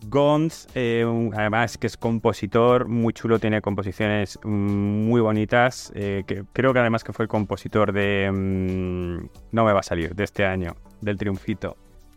Gons, 0.05 0.69
eh, 0.75 1.05
además 1.35 1.79
que 1.79 1.87
es 1.87 1.97
compositor, 1.97 2.88
muy 2.88 3.12
chulo, 3.12 3.38
tiene 3.38 3.61
composiciones 3.61 4.38
muy 4.45 5.21
bonitas. 5.21 5.93
Eh, 5.95 6.25
creo 6.53 6.73
que 6.73 6.79
además 6.79 7.03
que 7.03 7.12
fue 7.12 7.25
el 7.25 7.29
compositor 7.29 7.93
de. 7.93 8.31
Mm, 8.33 9.29
no 9.53 9.65
me 9.65 9.73
va 9.73 9.81
a 9.81 9.83
salir, 9.83 10.15
de 10.15 10.25
este 10.25 10.45
año, 10.45 10.76
del 11.00 11.17
Triunfito. 11.17 11.76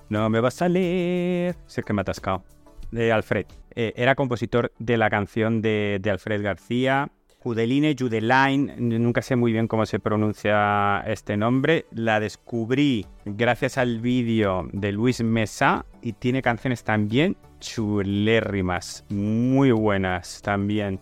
No 0.09 0.29
me 0.29 0.39
va 0.39 0.49
a 0.49 0.51
salir. 0.51 1.55
Sé 1.65 1.83
que 1.83 1.93
me 1.93 2.01
ha 2.01 2.03
atascado. 2.03 2.43
De 2.91 3.11
Alfred. 3.11 3.45
Eh, 3.75 3.93
era 3.95 4.15
compositor 4.15 4.71
de 4.79 4.97
la 4.97 5.09
canción 5.09 5.61
de, 5.61 5.99
de 6.01 6.09
Alfred 6.09 6.41
García. 6.41 7.11
Judeline, 7.41 7.95
Judeline, 7.97 8.73
nunca 8.77 9.21
sé 9.21 9.37
muy 9.37 9.53
bien 9.53 9.67
cómo 9.67 9.85
se 9.85 9.99
pronuncia 9.99 11.01
este 11.07 11.37
nombre. 11.37 11.85
La 11.91 12.19
descubrí 12.19 13.05
gracias 13.23 13.77
al 13.77 14.01
vídeo 14.01 14.67
de 14.73 14.91
Luis 14.91 15.23
Mesa 15.23 15.85
y 16.01 16.13
tiene 16.13 16.41
canciones 16.41 16.83
también 16.83 17.37
chulérrimas, 17.59 19.05
muy 19.09 19.71
buenas 19.71 20.41
también. 20.41 20.99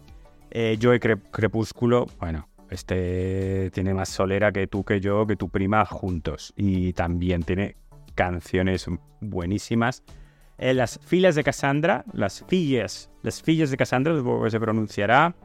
Eh, 0.51 0.77
Crepúsculo, 1.31 2.07
bueno, 2.19 2.47
este 2.69 3.69
tiene 3.71 3.93
más 3.93 4.09
solera 4.09 4.51
que 4.51 4.67
tú, 4.67 4.83
que 4.83 4.99
yo, 4.99 5.25
que 5.27 5.35
tu 5.35 5.49
prima 5.49 5.85
juntos. 5.85 6.53
Y 6.55 6.93
también 6.93 7.43
tiene 7.43 7.75
canciones 8.15 8.87
buenísimas. 9.21 10.03
Eh, 10.57 10.73
las 10.73 10.99
filas 11.03 11.35
de 11.35 11.43
Cassandra, 11.43 12.03
las 12.13 12.43
fillas, 12.47 13.11
las 13.21 13.41
fillas 13.41 13.69
de 13.69 13.77
Cassandra, 13.77 14.15
supongo 14.15 14.49
se 14.49 14.59
pronunciará. 14.59 15.35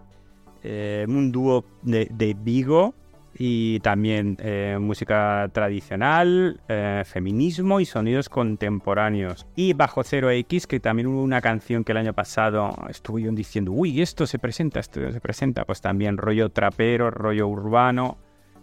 Eh, 0.64 1.04
un 1.08 1.32
dúo 1.32 1.64
de, 1.82 2.36
Vigo 2.40 2.94
y 3.34 3.80
también 3.80 4.36
eh, 4.40 4.78
música 4.80 5.48
tradicional, 5.52 6.60
eh, 6.68 7.02
feminismo 7.04 7.80
y 7.80 7.86
sonidos 7.86 8.28
contemporáneos. 8.28 9.46
Y 9.56 9.72
Bajo 9.72 10.04
Cero 10.04 10.30
X, 10.30 10.66
que 10.66 10.80
también 10.80 11.08
hubo 11.08 11.22
una 11.22 11.40
canción 11.40 11.84
que 11.84 11.92
el 11.92 11.98
año 11.98 12.12
pasado 12.12 12.74
estuve 12.88 13.22
diciendo, 13.32 13.72
uy, 13.72 14.02
esto 14.02 14.26
se 14.26 14.38
presenta, 14.38 14.80
esto 14.80 15.10
se 15.10 15.20
presenta, 15.20 15.64
pues 15.64 15.80
también 15.80 16.16
rollo 16.16 16.50
trapero, 16.50 17.10
rollo 17.10 17.48
urbano, 17.48 18.18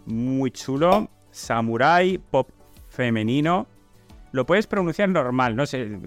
muy 0.06 0.50
chulo, 0.50 1.10
samurai, 1.30 2.18
pop 2.18 2.48
femenino. 2.88 3.66
Lo 4.32 4.46
puedes 4.46 4.66
pronunciar 4.66 5.08
normal, 5.08 5.56
no 5.56 5.66
sé, 5.66 5.98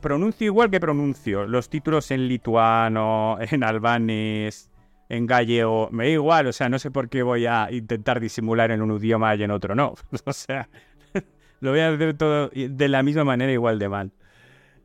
pronuncio 0.00 0.46
igual 0.46 0.70
que 0.70 0.80
pronuncio 0.80 1.46
los 1.46 1.68
títulos 1.68 2.10
en 2.10 2.28
lituano, 2.28 3.38
en 3.40 3.62
albanés, 3.62 4.70
en 5.08 5.26
gallego, 5.26 5.88
me 5.92 6.04
da 6.04 6.10
igual, 6.10 6.46
o 6.46 6.52
sea, 6.52 6.68
no 6.68 6.78
sé 6.78 6.90
por 6.90 7.08
qué 7.08 7.22
voy 7.22 7.46
a 7.46 7.68
intentar 7.70 8.20
disimular 8.20 8.70
en 8.70 8.82
un 8.82 8.96
idioma 8.96 9.34
y 9.34 9.42
en 9.42 9.50
otro 9.50 9.74
no. 9.74 9.94
o 10.24 10.32
sea, 10.32 10.68
lo 11.60 11.70
voy 11.70 11.80
a 11.80 11.90
hacer 11.90 12.16
todo 12.16 12.50
de 12.54 12.88
la 12.88 13.02
misma 13.02 13.24
manera 13.24 13.52
igual 13.52 13.78
de 13.78 13.88
mal. 13.88 14.12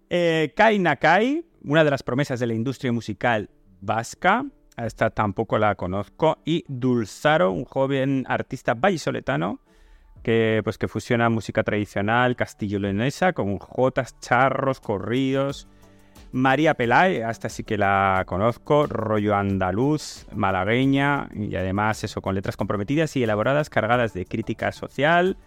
Eh, 0.09 0.53
Kai 0.55 0.77
Nakai, 0.79 1.45
una 1.63 1.83
de 1.83 1.91
las 1.91 2.03
promesas 2.03 2.39
de 2.39 2.47
la 2.47 2.53
industria 2.53 2.91
musical 2.91 3.49
vasca, 3.79 4.45
esta 4.77 5.09
tampoco 5.09 5.57
la 5.57 5.75
conozco, 5.75 6.39
y 6.45 6.63
Dulzaro, 6.67 7.51
un 7.51 7.65
joven 7.65 8.25
artista 8.27 8.73
vallisoletano 8.73 9.59
que, 10.23 10.61
pues, 10.63 10.77
que 10.77 10.87
fusiona 10.87 11.29
música 11.29 11.63
tradicional 11.63 12.35
castillo-leonesa 12.35 13.33
con 13.33 13.57
jotas, 13.57 14.19
charros, 14.19 14.79
corridos, 14.79 15.67
María 16.31 16.75
Pelay, 16.75 17.21
hasta 17.21 17.49
sí 17.49 17.63
que 17.63 17.77
la 17.77 18.23
conozco, 18.25 18.87
rollo 18.87 19.35
andaluz, 19.35 20.25
malagueña 20.33 21.29
y 21.33 21.55
además 21.55 22.03
eso 22.03 22.21
con 22.21 22.35
letras 22.35 22.55
comprometidas 22.55 23.15
y 23.17 23.23
elaboradas 23.23 23.69
cargadas 23.69 24.13
de 24.13 24.25
crítica 24.25 24.71
social 24.71 25.37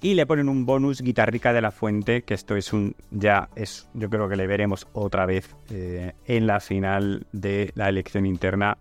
y 0.00 0.14
le 0.14 0.24
ponen 0.26 0.48
un 0.48 0.64
bonus 0.64 1.02
guitarrica 1.02 1.52
de 1.52 1.60
la 1.60 1.70
fuente, 1.70 2.22
que 2.22 2.34
esto 2.34 2.56
es 2.56 2.72
un 2.72 2.94
ya 3.10 3.50
es 3.54 3.88
yo 3.92 4.08
creo 4.08 4.28
que 4.28 4.36
le 4.36 4.46
veremos 4.46 4.88
otra 4.94 5.26
vez 5.26 5.54
eh, 5.70 6.12
en 6.24 6.46
la 6.46 6.60
final 6.60 7.26
de 7.32 7.72
la 7.74 7.88
elección 7.88 8.24
interna 8.24 8.78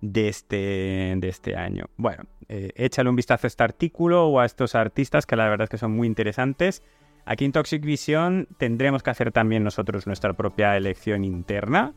de 0.00 0.28
este, 0.28 1.14
de 1.16 1.28
este 1.28 1.56
año. 1.56 1.86
Bueno, 1.96 2.24
eh, 2.48 2.72
échale 2.76 3.10
un 3.10 3.16
vistazo 3.16 3.46
a 3.46 3.48
este 3.48 3.62
artículo 3.62 4.26
o 4.28 4.40
a 4.40 4.46
estos 4.46 4.74
artistas 4.74 5.26
que 5.26 5.36
la 5.36 5.48
verdad 5.48 5.64
es 5.64 5.70
que 5.70 5.78
son 5.78 5.92
muy 5.92 6.06
interesantes. 6.06 6.82
Aquí 7.30 7.44
en 7.44 7.52
Toxic 7.52 7.84
Vision 7.84 8.48
tendremos 8.56 9.02
que 9.02 9.10
hacer 9.10 9.32
también 9.32 9.62
nosotros 9.62 10.06
nuestra 10.06 10.32
propia 10.32 10.76
elección 10.76 11.24
interna 11.24 11.94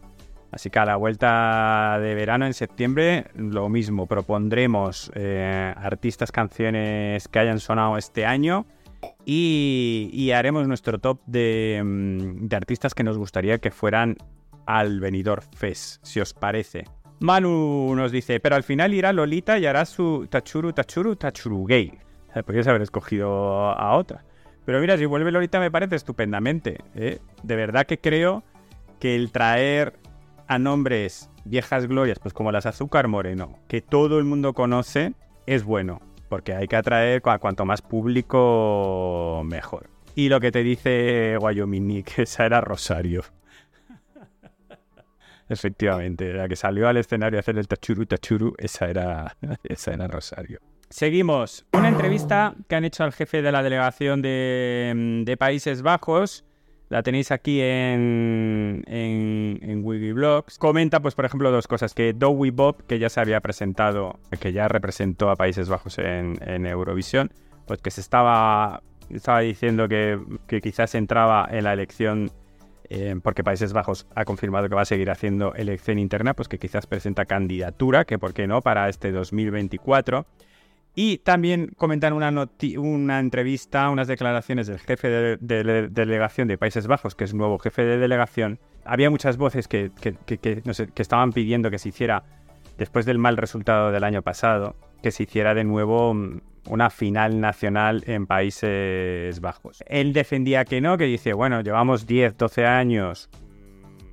Así 0.52 0.70
que 0.70 0.80
a 0.80 0.86
la 0.86 0.98
vuelta 0.98 1.98
de 2.02 2.14
verano, 2.14 2.46
en 2.46 2.54
septiembre, 2.54 3.28
lo 3.36 3.70
mismo. 3.70 4.06
Propondremos 4.06 5.10
eh, 5.16 5.74
artistas, 5.78 6.32
canciones 6.32 7.28
que 7.30 7.40
hayan 7.40 7.60
sonado 7.60 7.98
este 7.98 8.26
año 8.26 8.66
y, 9.26 10.32
haremos 10.36 10.68
nuestro 10.68 11.00
top 11.00 11.22
de, 11.26 11.82
mm, 11.84 12.48
de, 12.48 12.56
artistas 12.56 12.94
que 12.94 13.04
nos 13.04 13.18
gustaría 13.18 13.60
que 13.60 13.72
fueran 13.72 14.18
al 14.66 15.00
venidor 15.00 15.42
Fest, 15.56 16.04
si 16.06 16.20
os 16.20 16.34
parece. 16.34 16.84
Manu 17.20 17.94
nos 17.96 18.12
dice, 18.12 18.40
pero 18.40 18.56
al 18.56 18.64
final 18.64 18.94
irá 18.94 19.14
Lolita 19.14 19.58
y 19.58 19.66
hará 19.66 19.86
su 19.86 20.28
Tachuru, 20.30 20.74
Tachuru, 20.74 21.16
Tachuru 21.16 21.66
gay. 21.66 21.94
Podrías 22.46 22.68
haber 22.68 22.82
escogido 22.82 23.70
a 23.70 23.96
otra. 23.96 24.24
Pero 24.72 24.80
mira, 24.80 24.98
si 24.98 25.04
vuelve 25.04 25.34
Lolita 25.34 25.60
me 25.60 25.70
parece 25.70 25.98
estupendamente. 25.98 26.78
¿eh? 26.96 27.20
De 27.44 27.56
verdad 27.58 27.86
que 27.86 28.00
creo 28.00 28.42
que 29.02 29.18
el 29.18 29.30
traer 29.30 30.00
a 30.48 30.60
nombres 30.60 31.30
viejas 31.44 31.88
glorias, 31.88 32.20
pues 32.20 32.34
como 32.34 32.54
las 32.54 32.66
Azúcar 32.66 33.10
Moreno, 33.10 33.60
que 33.68 33.82
todo 33.82 34.18
el 34.18 34.24
mundo 34.24 34.54
conoce, 34.54 35.14
es 35.46 35.66
bueno. 35.66 36.00
Porque 36.30 36.56
hay 36.56 36.70
que 36.70 36.78
atraer 36.78 37.22
a 37.26 37.40
cuanto 37.40 37.66
más 37.66 37.82
público, 37.82 39.42
mejor. 39.46 39.90
Y 40.16 40.30
lo 40.30 40.40
que 40.40 40.54
te 40.54 40.64
dice 40.64 41.38
Wyoming, 41.38 42.04
que 42.06 42.22
esa 42.22 42.46
era 42.46 42.62
Rosario. 42.62 43.26
Efectivamente, 45.50 46.32
la 46.32 46.48
que 46.48 46.56
salió 46.56 46.88
al 46.88 46.96
escenario 46.96 47.40
a 47.40 47.42
hacer 47.42 47.58
el 47.58 47.68
tachuru 47.68 48.06
tachuru, 48.06 48.56
esa 48.58 48.90
era, 48.90 49.36
esa 49.66 49.94
era 49.94 50.08
Rosario. 50.08 50.62
Seguimos. 50.92 51.66
Una 51.72 51.88
entrevista 51.88 52.54
que 52.68 52.76
han 52.76 52.84
hecho 52.84 53.06
al 53.06 53.14
jefe 53.14 53.42
de 53.42 53.52
la 53.54 53.64
delegación 53.64 54.22
de, 54.22 55.24
de 55.26 55.38
Países 55.38 55.82
Bajos. 55.82 56.44
La 56.90 57.02
tenéis 57.02 57.32
aquí 57.32 57.62
en, 57.62 58.84
en, 58.88 59.60
en 59.62 59.86
Wikiblogs. 59.86 60.58
Comenta, 60.58 61.00
pues, 61.00 61.16
por 61.16 61.24
ejemplo, 61.24 61.50
dos 61.50 61.66
cosas. 61.66 61.94
Que 61.94 62.12
Dowie 62.12 62.52
Bob, 62.52 62.86
que 62.88 63.00
ya 63.00 63.10
se 63.10 63.22
había 63.22 63.40
presentado, 63.40 64.20
que 64.42 64.52
ya 64.52 64.68
representó 64.68 65.30
a 65.30 65.38
Países 65.38 65.70
Bajos 65.70 65.98
en, 65.98 66.38
en 66.42 66.66
Eurovisión, 66.66 67.32
pues 67.68 67.82
que 67.82 67.90
se 67.90 68.02
estaba, 68.02 68.84
estaba 69.10 69.40
diciendo 69.40 69.88
que, 69.88 70.20
que 70.46 70.60
quizás 70.60 70.94
entraba 70.94 71.48
en 71.50 71.64
la 71.64 71.72
elección 71.72 72.32
eh, 72.90 73.16
porque 73.24 73.42
Países 73.42 73.72
Bajos 73.72 74.06
ha 74.16 74.26
confirmado 74.26 74.68
que 74.68 74.76
va 74.76 74.82
a 74.82 74.86
seguir 74.86 75.10
haciendo 75.10 75.54
elección 75.54 75.98
interna, 75.98 76.34
pues 76.34 76.50
que 76.50 76.60
quizás 76.60 76.88
presenta 76.88 77.24
candidatura, 77.24 78.04
que 78.04 78.20
por 78.20 78.34
qué 78.34 78.48
no, 78.48 78.62
para 78.62 78.90
este 78.90 79.14
2024. 79.14 80.26
Y 80.94 81.20
también 81.20 81.72
comentan 81.78 82.12
una, 82.14 83.20
entrevista, 83.20 83.90
unas 83.90 84.08
declaraciones 84.08 84.68
del 84.68 84.80
jefe 84.80 85.10
de, 85.10 85.38
delegación 85.90 86.50
de 86.50 86.58
Países 86.58 86.88
Bajos, 86.88 87.16
que 87.16 87.24
es 87.24 87.34
nuevo 87.34 87.60
jefe 87.60 87.84
de 87.84 87.98
delegación. 87.98 88.60
Había 88.84 89.10
muchas 89.10 89.38
voces 89.38 89.70
que, 89.70 89.92
estaban 90.96 91.32
pidiendo 91.32 91.72
que 91.72 91.80
se 91.80 91.90
hiciera, 91.90 92.24
después 92.78 93.06
del 93.06 93.20
mal 93.20 93.38
resultado 93.38 93.92
del 93.92 94.04
año 94.04 94.22
pasado, 94.22 94.76
que 95.02 95.12
se 95.12 95.24
hiciera 95.24 95.54
de 95.54 95.64
nuevo 95.64 96.14
mm, 96.14 96.42
una 96.68 96.90
final 96.90 97.40
nacional 97.40 98.04
en 98.06 98.28
Países 98.28 99.40
Bajos. 99.40 99.84
Él 99.88 100.12
defendía 100.12 100.66
que 100.66 100.82
no, 100.82 100.98
que 100.98 101.06
dice, 101.06 101.32
bueno, 101.32 101.62
llevamos 101.62 102.06
10, 102.06 102.38
12 102.38 102.66
años 102.66 103.30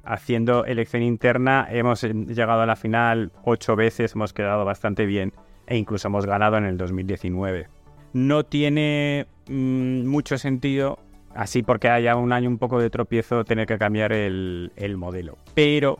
haciendo 0.05 0.65
elección 0.65 1.03
interna, 1.03 1.67
hemos 1.71 2.03
llegado 2.03 2.63
a 2.63 2.67
la 2.67 2.77
final 2.77 3.33
ocho 3.45 3.75
veces, 3.77 4.15
hemos 4.15 4.33
quedado 4.33 4.65
bastante 4.65 5.05
bien 5.05 5.35
e 5.69 5.77
incluso 5.77 6.09
hemos 6.09 6.27
ganado 6.27 6.57
en 6.57 6.65
el 6.65 6.79
2019. 6.79 7.69
No 8.15 8.45
tiene 8.45 9.27
mm, 9.49 10.07
mucho 10.07 10.39
sentido, 10.39 10.99
así 11.35 11.63
porque 11.63 11.91
haya 11.91 12.17
un 12.17 12.33
año 12.33 12.49
un 12.49 12.59
poco 12.59 12.81
de 12.81 12.89
tropiezo, 12.89 13.45
tener 13.45 13.67
que 13.67 13.77
cambiar 13.79 14.13
el, 14.13 14.71
modelo. 14.97 15.37
Pero 15.55 15.99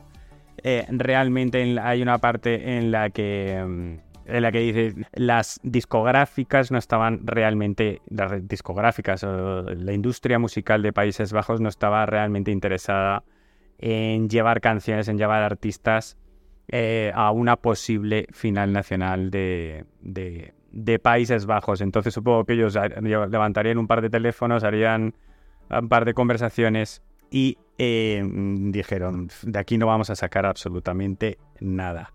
eh, 0.63 0.85
realmente 0.89 1.79
hay 1.79 2.01
una 2.01 2.17
parte 2.17 2.77
en 2.77 2.91
la 2.91 3.09
que... 3.11 3.63
Mm, 3.65 4.09
en 4.25 4.43
la 4.43 4.51
que 4.51 4.59
dice 4.59 4.93
las 5.13 5.59
discográficas 5.63 6.69
no 6.69 6.77
estaban 6.77 7.25
realmente, 7.25 7.99
las 8.09 8.47
discográficas 8.47 9.23
la 9.23 9.91
industria 9.91 10.37
musical 10.37 10.83
de 10.83 10.93
Países 10.93 11.33
Bajos 11.33 11.61
no 11.61 11.67
estaba 11.67 12.05
realmente 12.05 12.51
interesada 12.51 13.23
en 13.79 14.29
llevar 14.29 14.61
canciones, 14.61 15.07
en 15.07 15.17
llevar 15.17 15.41
artistas 15.41 16.15
eh, 16.71 17.11
a 17.15 17.31
una 17.31 17.55
posible 17.55 18.27
final 18.31 18.71
nacional 18.71 19.31
de, 19.31 19.85
Países 21.01 21.45
Bajos. 21.45 21.81
Entonces 21.81 22.13
supongo 22.13 22.45
que 22.45 22.53
ellos 22.53 22.77
levantarían 23.01 23.77
un 23.77 23.87
par 23.87 24.01
de 24.01 24.09
teléfonos, 24.09 24.63
harían 24.63 25.15
un 25.69 25.89
par 25.89 26.05
de 26.05 26.13
conversaciones 26.13 27.01
y 27.31 27.57
eh, 27.77 28.23
dijeron, 28.23 29.29
de 29.43 29.59
aquí 29.59 29.77
no 29.77 29.87
vamos 29.87 30.09
a 30.09 30.15
sacar 30.15 30.45
absolutamente 30.45 31.37
nada. 31.59 32.13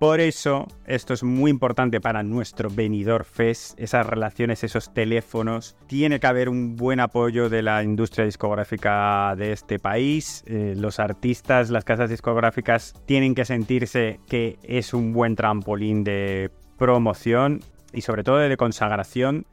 Por 0.00 0.20
eso, 0.20 0.66
esto 0.86 1.12
es 1.12 1.22
muy 1.22 1.50
importante 1.50 2.00
para 2.00 2.22
nuestro 2.22 2.70
venidor 2.70 3.24
FES, 3.24 3.74
esas 3.76 4.06
relaciones, 4.06 4.64
esos 4.64 4.94
teléfonos. 4.94 5.76
Tiene 5.88 6.18
que 6.18 6.26
haber 6.26 6.48
un 6.48 6.74
buen 6.74 7.00
apoyo 7.00 7.50
de 7.50 7.60
la 7.60 7.82
industria 7.82 8.24
discográfica 8.24 9.34
de 9.36 9.52
este 9.52 9.78
país. 9.78 10.42
Eh, 10.46 10.72
los 10.74 11.00
artistas, 11.00 11.68
las 11.68 11.84
casas 11.84 12.08
discográficas 12.08 12.94
tienen 13.04 13.34
que 13.34 13.44
sentirse 13.44 14.20
que 14.26 14.58
es 14.62 14.94
un 14.94 15.12
buen 15.12 15.36
trampolín 15.36 16.02
de 16.02 16.50
promoción 16.78 17.60
y 17.92 18.00
sobre 18.00 18.24
todo 18.24 18.38
de 18.38 18.56
consagración 18.56 19.44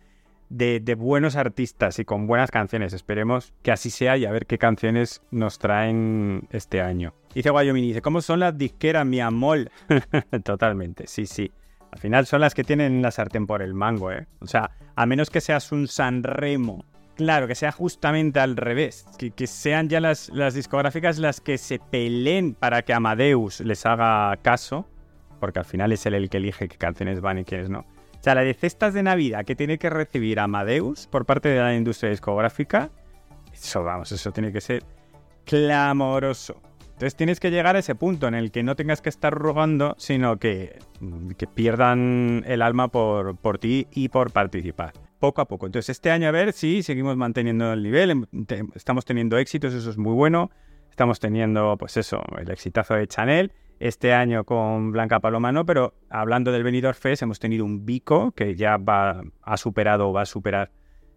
de, 0.50 0.96
buenos 0.96 1.36
artistas 1.36 2.00
y 2.00 2.06
con 2.06 2.26
buenas 2.28 2.52
canciones. 2.52 2.94
Esperemos 2.94 3.54
que 3.64 3.74
así 3.74 3.90
sea 3.90 4.16
y 4.16 4.26
a 4.26 4.32
ver 4.32 4.46
qué 4.46 4.58
canciones 4.58 5.22
nos 5.30 5.60
traen 5.60 6.48
este 6.52 6.80
año. 6.80 7.14
Dice 7.38 7.52
Wyoming, 7.52 7.84
dice, 7.84 8.02
¿cómo 8.02 8.20
son 8.20 8.40
las 8.40 8.58
disqueras, 8.58 9.06
mi 9.06 9.20
amor? 9.20 9.70
Totalmente, 10.44 11.06
sí, 11.06 11.28
sí. 11.28 11.52
Al 11.92 12.00
final 12.00 12.26
son 12.26 12.42
las 12.42 12.56
que 12.56 12.64
tienen 12.64 13.04
la 13.04 13.12
sartén 13.12 13.46
por 13.46 13.62
el 13.62 13.76
mango, 13.76 14.12
¿eh? 14.12 14.26
O 14.40 14.48
sea, 14.48 14.72
a 14.96 15.06
menos 15.06 15.30
que 15.30 15.40
seas 15.40 15.72
un 15.72 15.88
Sanremo. 15.88 16.84
Claro, 17.16 17.48
que 17.48 17.54
sea 17.54 17.72
justamente 17.72 18.40
al 18.40 18.58
revés. 18.58 19.06
Que, 19.20 19.46
sean 19.46 19.88
ya 19.88 20.02
las, 20.02 20.30
las 20.30 20.56
discográficas 20.56 21.20
las 21.20 21.40
que 21.40 21.60
se 21.60 21.78
peleen 21.78 22.56
para 22.56 22.82
que 22.82 22.94
Amadeus 22.96 23.60
les 23.60 23.86
haga 23.86 24.36
caso. 24.38 24.90
Porque 25.40 25.60
al 25.60 25.66
final 25.66 25.92
es 25.92 26.08
él 26.08 26.16
el 26.16 26.32
que 26.32 26.38
elige 26.38 26.68
qué 26.68 26.78
canciones 26.78 27.22
van 27.22 27.38
y 27.38 27.46
quiénes 27.46 27.70
no 27.70 27.86
o 28.20 28.24
sea, 28.24 28.34
la 28.34 28.42
de 28.42 28.56
cestas 28.56 28.96
de 28.96 29.04
Navidad 29.04 29.46
que 29.46 29.56
tiene 29.56 29.78
que 29.78 29.92
recibir 29.92 30.40
Amadeus 30.40 31.06
por 31.06 31.28
parte 31.28 31.50
de 31.50 31.60
la 31.60 31.76
industria 31.76 32.10
discográfica, 32.10 32.90
eso 33.54 33.84
vamos, 33.84 34.12
eso 34.12 34.32
tiene 34.32 34.52
que 34.52 34.60
ser 34.60 34.84
clamoroso. 35.46 36.60
Entonces 36.98 37.16
tienes 37.16 37.40
que 37.40 37.52
llegar 37.52 37.76
a 37.76 37.80
ese 37.80 37.94
punto 37.94 38.28
en 38.28 38.34
el 38.34 38.50
que 38.50 38.64
no 38.64 38.76
tengas 38.76 39.04
que 39.04 39.10
estar 39.10 39.32
rogando, 39.32 39.94
sino 40.00 40.38
que, 40.38 40.80
que 41.38 41.46
pierdan 41.46 42.44
el 42.48 42.64
alma 42.64 42.88
por, 42.88 43.38
por 43.38 43.60
ti 43.60 43.86
y 43.94 44.10
por 44.10 44.32
participar. 44.32 44.94
Poco 45.20 45.42
a 45.42 45.46
poco. 45.46 45.68
Entonces 45.68 45.92
este 45.92 46.10
año 46.10 46.28
a 46.28 46.32
ver 46.32 46.54
si 46.54 46.82
seguimos 46.82 47.16
manteniendo 47.16 47.72
el 47.72 47.84
nivel, 47.84 48.10
em, 48.10 48.26
estamos 48.74 49.06
teniendo 49.06 49.38
éxitos, 49.38 49.76
eso 49.76 49.92
es 49.92 49.98
muy 50.00 50.14
bueno. 50.14 50.50
Estamos 50.90 51.20
teniendo, 51.20 51.78
pues 51.78 51.98
eso, 51.98 52.24
el 52.36 52.50
exitazo 52.50 52.96
de 52.96 53.08
Chanel 53.08 53.52
este 53.80 54.12
año 54.12 54.44
con 54.44 54.92
Blanca 54.92 55.20
Paloma 55.20 55.52
no, 55.52 55.68
pero 55.68 55.94
hablando 56.10 56.52
del 56.52 56.64
Benidorm 56.64 56.98
Fest 56.98 57.22
hemos 57.22 57.38
tenido 57.38 57.64
un 57.64 57.86
Bico 57.86 58.32
que 58.32 58.56
ya 58.56 58.78
va, 58.78 59.22
ha 59.44 59.58
superado 59.58 60.10
o 60.10 60.14
va 60.14 60.24
a 60.24 60.26
superar 60.26 60.72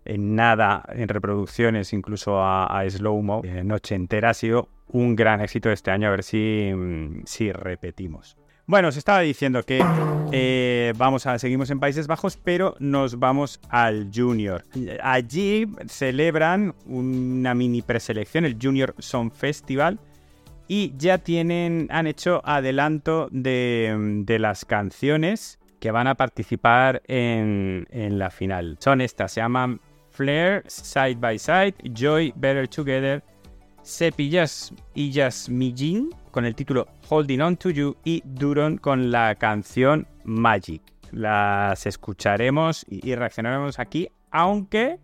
en 0.04 0.34
nada 0.34 0.84
en 0.90 1.08
reproducciones, 1.08 1.94
incluso 1.94 2.42
a, 2.42 2.84
Slow 2.86 3.22
Mo. 3.22 3.40
Eh, 3.44 3.64
noche 3.64 3.94
entera 3.94 4.30
ha 4.30 4.34
sido 4.34 4.68
un 4.92 5.16
gran 5.16 5.40
éxito 5.40 5.70
este 5.70 5.90
año, 5.90 6.08
a 6.08 6.10
ver 6.10 6.22
si, 6.22 6.70
mm, 6.74 7.22
si 7.24 7.52
repetimos. 7.52 8.36
Bueno, 8.70 8.86
os 8.86 8.96
estaba 8.96 9.18
diciendo 9.18 9.64
que 9.64 9.84
eh, 10.30 10.92
vamos 10.96 11.26
a 11.26 11.40
seguimos 11.40 11.70
en 11.70 11.80
Países 11.80 12.06
Bajos, 12.06 12.36
pero 12.36 12.76
nos 12.78 13.18
vamos 13.18 13.58
al 13.68 14.10
Junior. 14.14 14.62
Allí 15.02 15.66
celebran 15.88 16.76
una 16.86 17.52
mini 17.52 17.82
preselección, 17.82 18.44
el 18.44 18.56
Junior 18.62 18.94
Song 18.98 19.32
Festival, 19.32 19.98
y 20.68 20.94
ya 20.96 21.18
tienen, 21.18 21.88
han 21.90 22.06
hecho 22.06 22.42
adelanto 22.44 23.28
de, 23.32 24.36
las 24.38 24.64
canciones 24.64 25.58
que 25.80 25.90
van 25.90 26.06
a 26.06 26.14
participar 26.14 27.02
en, 27.08 27.88
la 27.90 28.30
final. 28.30 28.76
Son 28.78 29.00
estas, 29.00 29.32
se 29.32 29.40
llaman 29.40 29.80
Flair, 30.10 30.62
Side 30.68 31.16
by 31.16 31.40
Side, 31.40 31.74
Joy, 31.92 32.32
Better 32.36 32.68
Together, 32.68 33.24
Cepillas 33.84 34.72
y 34.94 35.12
Jasmine 35.12 36.10
con 36.30 36.44
el 36.44 36.54
título 36.54 36.86
Holding 37.08 37.40
On 37.40 37.56
to 37.56 37.70
You 37.70 37.96
y 38.04 38.22
Duron 38.24 38.78
con 38.78 39.10
la 39.10 39.34
canción 39.34 40.06
Magic. 40.24 40.82
Las 41.12 41.86
escucharemos 41.86 42.86
y 42.88 43.14
reaccionaremos 43.14 43.78
aquí, 43.78 44.08
aunque 44.30 44.98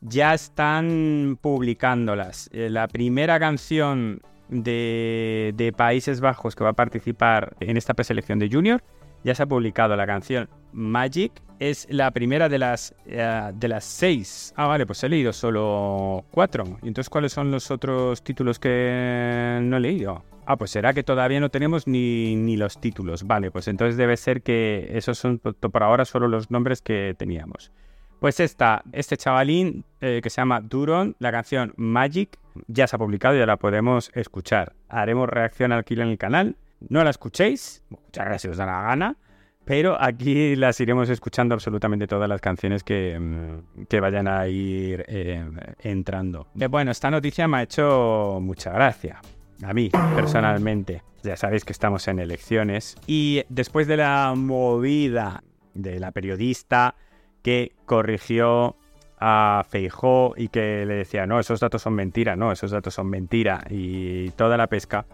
ya 0.00 0.34
están 0.34 1.38
publicándolas. 1.40 2.50
Eh, 2.52 2.68
la 2.70 2.88
primera 2.88 3.38
canción 3.38 4.20
de, 4.48 5.74
Países 5.76 6.20
Bajos 6.20 6.54
que 6.54 6.64
va 6.64 6.70
a 6.70 6.74
participar 6.74 7.56
en 7.60 7.76
esta 7.76 7.94
preselección 7.94 8.38
de 8.38 8.48
Junior. 8.50 8.82
Ya 9.26 9.34
se 9.34 9.42
ha 9.42 9.46
publicado 9.46 9.96
la 9.96 10.06
canción 10.06 10.48
Magic. 10.72 11.32
Es 11.58 11.88
la 11.90 12.12
primera 12.12 12.48
de 12.48 12.60
las, 12.60 12.94
eh, 13.06 13.50
de 13.52 13.66
las 13.66 13.84
seis. 13.84 14.54
Ah, 14.56 14.68
vale, 14.68 14.86
pues 14.86 15.02
he 15.02 15.08
leído 15.08 15.32
solo 15.32 16.24
cuatro. 16.30 16.62
¿Y 16.80 16.86
entonces 16.86 17.10
cuáles 17.10 17.32
son 17.32 17.50
los 17.50 17.72
otros 17.72 18.22
títulos 18.22 18.60
que 18.60 19.58
no 19.62 19.78
he 19.78 19.80
leído? 19.80 20.22
Ah, 20.46 20.56
pues 20.56 20.70
será 20.70 20.94
que 20.94 21.02
todavía 21.02 21.40
no 21.40 21.48
tenemos 21.48 21.88
ni, 21.88 22.36
ni 22.36 22.56
los 22.56 22.80
títulos. 22.80 23.24
Vale, 23.24 23.50
pues 23.50 23.66
entonces 23.66 23.96
debe 23.96 24.16
ser 24.16 24.42
que 24.42 24.90
esos 24.92 25.18
son 25.18 25.40
por 25.40 25.82
ahora 25.82 26.04
solo 26.04 26.28
los 26.28 26.52
nombres 26.52 26.80
que 26.80 27.16
teníamos. 27.18 27.72
Pues 28.20 28.38
esta, 28.38 28.84
este 28.92 29.16
chavalín 29.16 29.84
eh, 30.00 30.20
que 30.22 30.30
se 30.30 30.40
llama 30.40 30.60
Duron, 30.60 31.16
la 31.18 31.32
canción 31.32 31.74
Magic, 31.76 32.38
ya 32.68 32.86
se 32.86 32.94
ha 32.94 32.98
publicado, 33.00 33.36
ya 33.36 33.44
la 33.44 33.56
podemos 33.56 34.12
escuchar. 34.14 34.74
Haremos 34.88 35.28
reacción 35.28 35.72
aquí 35.72 35.94
en 35.94 36.02
el 36.02 36.16
canal. 36.16 36.56
No 36.88 37.02
la 37.02 37.10
escuchéis, 37.10 37.82
muchas 37.88 38.42
si 38.42 38.48
os 38.48 38.56
da 38.56 38.66
la 38.66 38.82
gana, 38.82 39.16
pero 39.64 40.00
aquí 40.00 40.54
las 40.54 40.78
iremos 40.80 41.08
escuchando 41.08 41.54
absolutamente 41.54 42.06
todas 42.06 42.28
las 42.28 42.40
canciones 42.40 42.84
que, 42.84 43.18
mm, 43.18 43.86
que 43.86 44.00
vayan 44.00 44.28
a 44.28 44.46
ir 44.46 45.04
eh, 45.08 45.44
entrando. 45.80 46.46
Eh, 46.58 46.68
bueno, 46.68 46.92
esta 46.92 47.10
noticia 47.10 47.48
me 47.48 47.58
ha 47.58 47.62
hecho 47.62 48.38
mucha 48.40 48.70
gracia 48.70 49.20
a 49.64 49.74
mí 49.74 49.90
personalmente. 50.14 51.02
Ya 51.22 51.36
sabéis 51.36 51.64
que 51.64 51.72
estamos 51.72 52.06
en 52.08 52.20
elecciones. 52.20 52.96
Y 53.06 53.42
después 53.48 53.88
de 53.88 53.96
la 53.96 54.34
movida 54.36 55.42
de 55.74 55.98
la 55.98 56.12
periodista 56.12 56.94
que 57.42 57.72
corrigió 57.86 58.76
a 59.18 59.64
Feijó 59.68 60.34
y 60.36 60.48
que 60.48 60.84
le 60.86 60.94
decía, 60.94 61.26
no, 61.26 61.40
esos 61.40 61.60
datos 61.60 61.82
son 61.82 61.94
mentira, 61.94 62.36
no, 62.36 62.52
esos 62.52 62.70
datos 62.70 62.94
son 62.94 63.08
mentira 63.08 63.64
y 63.68 64.30
toda 64.30 64.56
la 64.56 64.66
pesca. 64.66 65.06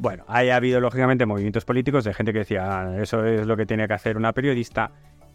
Bueno, 0.00 0.24
ahí 0.28 0.48
ha 0.48 0.56
habido 0.56 0.80
lógicamente 0.80 1.26
movimientos 1.26 1.66
políticos 1.66 2.04
de 2.04 2.14
gente 2.14 2.32
que 2.32 2.38
decía, 2.38 2.80
ah, 2.80 3.02
eso 3.02 3.26
es 3.26 3.46
lo 3.46 3.54
que 3.54 3.66
tiene 3.66 3.86
que 3.86 3.92
hacer 3.92 4.16
una 4.16 4.32
periodista. 4.32 4.92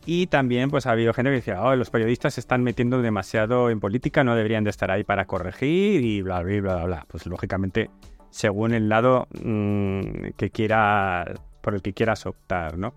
Y 0.07 0.25
también 0.25 0.71
pues 0.71 0.87
ha 0.87 0.91
habido 0.91 1.13
gente 1.13 1.29
que 1.29 1.35
decía, 1.35 1.61
oh, 1.61 1.75
los 1.75 1.91
periodistas 1.91 2.33
se 2.33 2.39
están 2.39 2.63
metiendo 2.63 3.03
demasiado 3.03 3.69
en 3.69 3.79
política, 3.79 4.23
no 4.23 4.35
deberían 4.35 4.63
de 4.63 4.71
estar 4.71 4.89
ahí 4.89 5.03
para 5.03 5.25
corregir 5.25 6.03
y 6.03 6.23
bla, 6.23 6.41
bla, 6.41 6.61
bla, 6.61 6.83
bla. 6.83 7.05
Pues 7.07 7.27
lógicamente 7.27 7.91
según 8.31 8.73
el 8.73 8.89
lado 8.89 9.27
mm, 9.43 10.29
que 10.35 10.49
quiera, 10.49 11.31
por 11.61 11.75
el 11.75 11.83
que 11.83 11.93
quieras 11.93 12.25
optar, 12.25 12.79
¿no? 12.79 12.95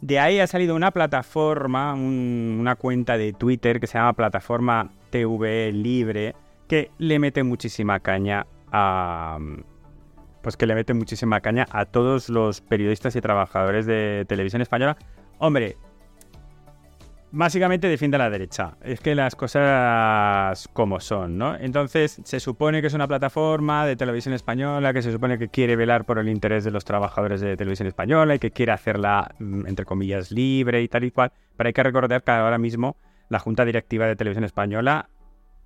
De 0.00 0.18
ahí 0.18 0.40
ha 0.40 0.46
salido 0.46 0.74
una 0.74 0.92
plataforma, 0.92 1.92
una 1.92 2.74
cuenta 2.76 3.18
de 3.18 3.34
Twitter 3.34 3.80
que 3.80 3.86
se 3.86 3.98
llama 3.98 4.14
Plataforma 4.14 4.90
TV 5.10 5.72
Libre, 5.72 6.34
que 6.66 6.90
le 6.96 7.18
mete 7.18 7.42
muchísima 7.42 8.00
caña 8.00 8.46
a. 8.72 9.38
Pues 10.46 10.56
que 10.56 10.66
le 10.66 10.76
mete 10.76 10.94
muchísima 10.94 11.40
caña 11.40 11.66
a 11.72 11.86
todos 11.86 12.28
los 12.28 12.60
periodistas 12.60 13.16
y 13.16 13.20
trabajadores 13.20 13.84
de 13.84 14.24
televisión 14.28 14.62
española. 14.62 14.96
Hombre, 15.38 15.76
básicamente 17.32 17.88
defiende 17.88 18.14
a 18.14 18.18
la 18.18 18.30
derecha. 18.30 18.76
Es 18.80 19.00
que 19.00 19.16
las 19.16 19.34
cosas 19.34 20.68
como 20.72 21.00
son, 21.00 21.36
¿no? 21.36 21.56
Entonces, 21.56 22.20
se 22.22 22.38
supone 22.38 22.80
que 22.80 22.86
es 22.86 22.94
una 22.94 23.08
plataforma 23.08 23.84
de 23.86 23.96
televisión 23.96 24.34
española 24.34 24.92
que 24.92 25.02
se 25.02 25.10
supone 25.10 25.36
que 25.36 25.48
quiere 25.48 25.74
velar 25.74 26.04
por 26.04 26.20
el 26.20 26.28
interés 26.28 26.62
de 26.62 26.70
los 26.70 26.84
trabajadores 26.84 27.40
de 27.40 27.56
televisión 27.56 27.88
española 27.88 28.36
y 28.36 28.38
que 28.38 28.52
quiere 28.52 28.70
hacerla, 28.70 29.34
mm, 29.40 29.66
entre 29.66 29.84
comillas, 29.84 30.30
libre 30.30 30.80
y 30.80 30.86
tal 30.86 31.02
y 31.02 31.10
cual. 31.10 31.32
Pero 31.56 31.66
hay 31.66 31.72
que 31.72 31.82
recordar 31.82 32.22
que 32.22 32.30
ahora 32.30 32.58
mismo 32.58 32.96
la 33.30 33.40
Junta 33.40 33.64
Directiva 33.64 34.06
de 34.06 34.14
Televisión 34.14 34.44
Española 34.44 35.10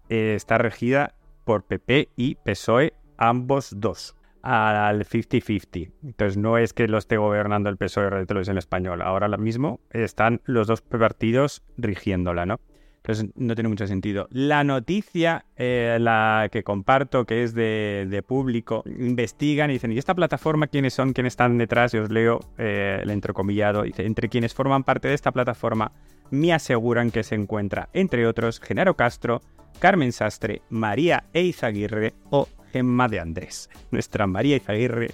eh, 0.08 0.32
está 0.36 0.56
regida 0.56 1.12
por 1.44 1.64
PP 1.64 2.08
y 2.16 2.36
PSOE, 2.36 2.94
ambos 3.18 3.74
dos 3.76 4.16
al 4.42 5.04
50-50. 5.04 5.92
Entonces 6.02 6.36
no 6.36 6.58
es 6.58 6.72
que 6.72 6.88
lo 6.88 6.98
esté 6.98 7.16
gobernando 7.16 7.68
el 7.68 7.76
PSOE 7.76 8.10
de 8.10 8.26
Televisión 8.26 8.58
Española. 8.58 9.04
Ahora 9.04 9.28
mismo 9.36 9.80
están 9.90 10.40
los 10.44 10.66
dos 10.66 10.82
partidos 10.82 11.62
rigiéndola, 11.76 12.46
¿no? 12.46 12.60
Entonces 13.02 13.30
no 13.34 13.54
tiene 13.54 13.68
mucho 13.68 13.86
sentido. 13.86 14.28
La 14.30 14.62
noticia, 14.62 15.46
eh, 15.56 15.96
la 16.00 16.48
que 16.52 16.62
comparto, 16.62 17.24
que 17.24 17.42
es 17.42 17.54
de, 17.54 18.22
público, 18.26 18.82
investigan 18.84 19.70
y 19.70 19.74
dicen, 19.74 19.92
¿y 19.92 19.98
esta 19.98 20.14
plataforma 20.14 20.66
quiénes 20.66 20.94
son? 20.94 21.14
¿Quiénes 21.14 21.32
están 21.32 21.56
detrás? 21.56 21.94
Y 21.94 21.98
os 21.98 22.10
leo 22.10 22.40
eh, 22.58 23.00
el 23.02 23.10
entrecomillado. 23.10 23.82
Dice, 23.82 24.04
entre 24.04 24.28
quienes 24.28 24.52
forman 24.52 24.84
parte 24.84 25.08
de 25.08 25.14
esta 25.14 25.32
plataforma, 25.32 25.92
me 26.30 26.52
aseguran 26.52 27.10
que 27.10 27.22
se 27.22 27.34
encuentra, 27.34 27.88
entre 27.94 28.26
otros, 28.26 28.60
Genaro 28.60 28.94
Castro, 28.94 29.40
Carmen 29.78 30.12
Sastre, 30.12 30.62
María 30.68 31.24
Eizaguirre 31.32 32.12
o 32.30 32.48
Gemma 32.72 33.08
de 33.08 33.20
Andrés. 33.20 33.70
Nuestra 33.90 34.26
María 34.26 34.56
Izaguirre 34.56 35.10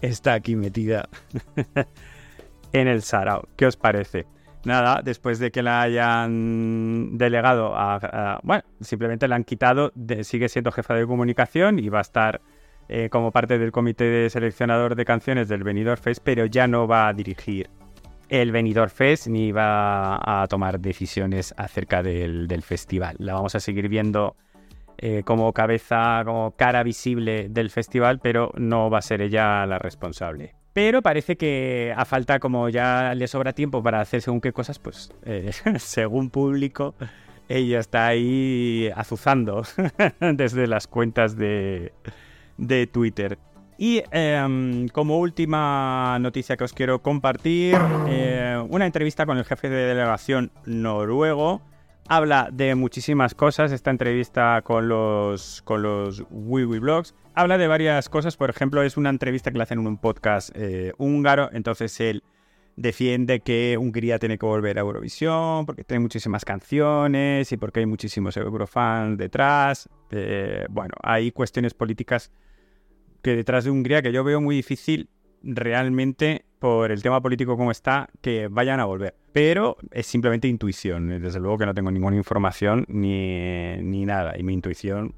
está 0.00 0.34
aquí 0.34 0.56
metida 0.56 1.08
en 2.72 2.88
el 2.88 3.02
Sarao. 3.02 3.48
¿Qué 3.56 3.66
os 3.66 3.76
parece? 3.76 4.26
Nada, 4.64 5.02
después 5.02 5.40
de 5.40 5.50
que 5.50 5.62
la 5.62 5.82
hayan 5.82 7.18
delegado 7.18 7.74
a, 7.74 8.38
bueno, 8.44 8.62
simplemente 8.80 9.26
la 9.26 9.34
han 9.34 9.44
quitado, 9.44 9.92
sigue 10.22 10.48
siendo 10.48 10.70
jefa 10.70 10.94
de 10.94 11.04
comunicación 11.04 11.80
y 11.80 11.88
va 11.88 11.98
a 11.98 12.02
estar 12.02 12.40
eh, 12.88 13.08
como 13.10 13.32
parte 13.32 13.58
del 13.58 13.72
comité 13.72 14.04
de 14.04 14.30
seleccionador 14.30 14.94
de 14.94 15.04
canciones 15.04 15.48
del 15.48 15.64
Benidorm 15.64 16.00
Fest, 16.00 16.22
pero 16.22 16.46
ya 16.46 16.68
no 16.68 16.86
va 16.86 17.08
a 17.08 17.12
dirigir 17.12 17.68
el 18.28 18.52
Benidorm 18.52 18.90
Fest 18.90 19.26
ni 19.26 19.50
va 19.50 20.42
a 20.42 20.46
tomar 20.46 20.78
decisiones 20.78 21.52
acerca 21.56 22.02
del, 22.02 22.46
del 22.46 22.62
festival. 22.62 23.16
La 23.18 23.34
vamos 23.34 23.56
a 23.56 23.60
seguir 23.60 23.88
viendo 23.88 24.36
eh, 25.04 25.24
como 25.24 25.52
cabeza, 25.52 26.22
como 26.24 26.52
cara 26.52 26.84
visible 26.84 27.48
del 27.48 27.70
festival, 27.70 28.20
pero 28.20 28.52
no 28.54 28.88
va 28.88 28.98
a 28.98 29.02
ser 29.02 29.20
ella 29.20 29.66
la 29.66 29.80
responsable. 29.80 30.54
Pero 30.72 31.02
parece 31.02 31.36
que 31.36 31.92
a 31.96 32.04
falta, 32.04 32.38
como 32.38 32.68
ya 32.68 33.12
le 33.16 33.26
sobra 33.26 33.52
tiempo 33.52 33.82
para 33.82 34.00
hacer 34.00 34.22
según 34.22 34.40
qué 34.40 34.52
cosas, 34.52 34.78
pues 34.78 35.12
eh, 35.24 35.50
según 35.80 36.30
público, 36.30 36.94
ella 37.48 37.80
está 37.80 38.06
ahí 38.06 38.90
azuzando 38.94 39.64
desde 40.20 40.68
las 40.68 40.86
cuentas 40.86 41.36
de, 41.36 41.92
Twitter. 42.92 43.40
Y 43.78 44.04
em, 44.12 44.86
como 44.86 45.18
última 45.18 46.16
noticia 46.20 46.56
que 46.56 46.62
os 46.62 46.72
quiero 46.72 47.02
compartir, 47.02 47.76
eh, 48.06 48.64
una 48.68 48.86
entrevista 48.86 49.26
con 49.26 49.36
el 49.36 49.44
jefe 49.44 49.68
de 49.68 49.86
delegación 49.86 50.52
noruego, 50.64 51.60
habla 52.08 52.48
de 52.52 52.74
muchísimas 52.74 53.34
cosas. 53.34 53.72
Esta 53.72 53.90
entrevista 53.90 54.62
con 54.62 54.88
los, 54.88 55.62
con 55.62 55.82
los 55.82 56.24
Blogs 56.30 57.14
habla 57.34 57.58
de 57.58 57.66
varias 57.66 58.08
cosas. 58.08 58.36
Por 58.36 58.50
ejemplo, 58.50 58.82
es 58.82 58.96
una 58.96 59.10
entrevista 59.10 59.50
que 59.50 59.58
le 59.58 59.62
hacen 59.64 59.80
en 59.80 59.86
un 59.86 59.98
podcast 59.98 60.50
eh, 60.54 60.92
húngaro. 60.98 61.50
Entonces 61.52 61.98
él 62.00 62.22
defiende 62.76 63.40
que 63.40 63.76
Hungría 63.78 64.18
tiene 64.18 64.38
que 64.38 64.46
volver 64.46 64.78
a 64.78 64.80
Eurovisión 64.80 65.66
porque 65.66 65.84
tiene 65.84 66.00
muchísimas 66.00 66.44
canciones 66.44 67.52
y 67.52 67.56
porque 67.56 67.80
hay 67.80 67.86
muchísimos 67.86 68.36
eurofans 68.36 69.18
detrás. 69.18 69.88
Eh, 70.10 70.66
bueno, 70.70 70.94
hay 71.02 71.32
cuestiones 71.32 71.74
políticas 71.74 72.30
que 73.22 73.36
detrás 73.36 73.64
de 73.64 73.70
Hungría 73.70 74.02
que 74.02 74.12
yo 74.12 74.24
veo 74.24 74.40
muy 74.40 74.56
difícil 74.56 75.08
realmente 75.42 76.44
por 76.58 76.92
el 76.92 77.02
tema 77.02 77.20
político 77.20 77.56
como 77.56 77.72
está, 77.72 78.08
que 78.20 78.46
vayan 78.48 78.78
a 78.78 78.84
volver. 78.84 79.16
Pero 79.32 79.76
es 79.90 80.06
simplemente 80.06 80.46
intuición. 80.46 81.08
Desde 81.20 81.40
luego 81.40 81.58
que 81.58 81.66
no 81.66 81.74
tengo 81.74 81.90
ninguna 81.90 82.16
información 82.16 82.84
ni, 82.88 84.04
nada. 84.06 84.38
Y 84.38 84.44
mi 84.44 84.54
intuición, 84.54 85.12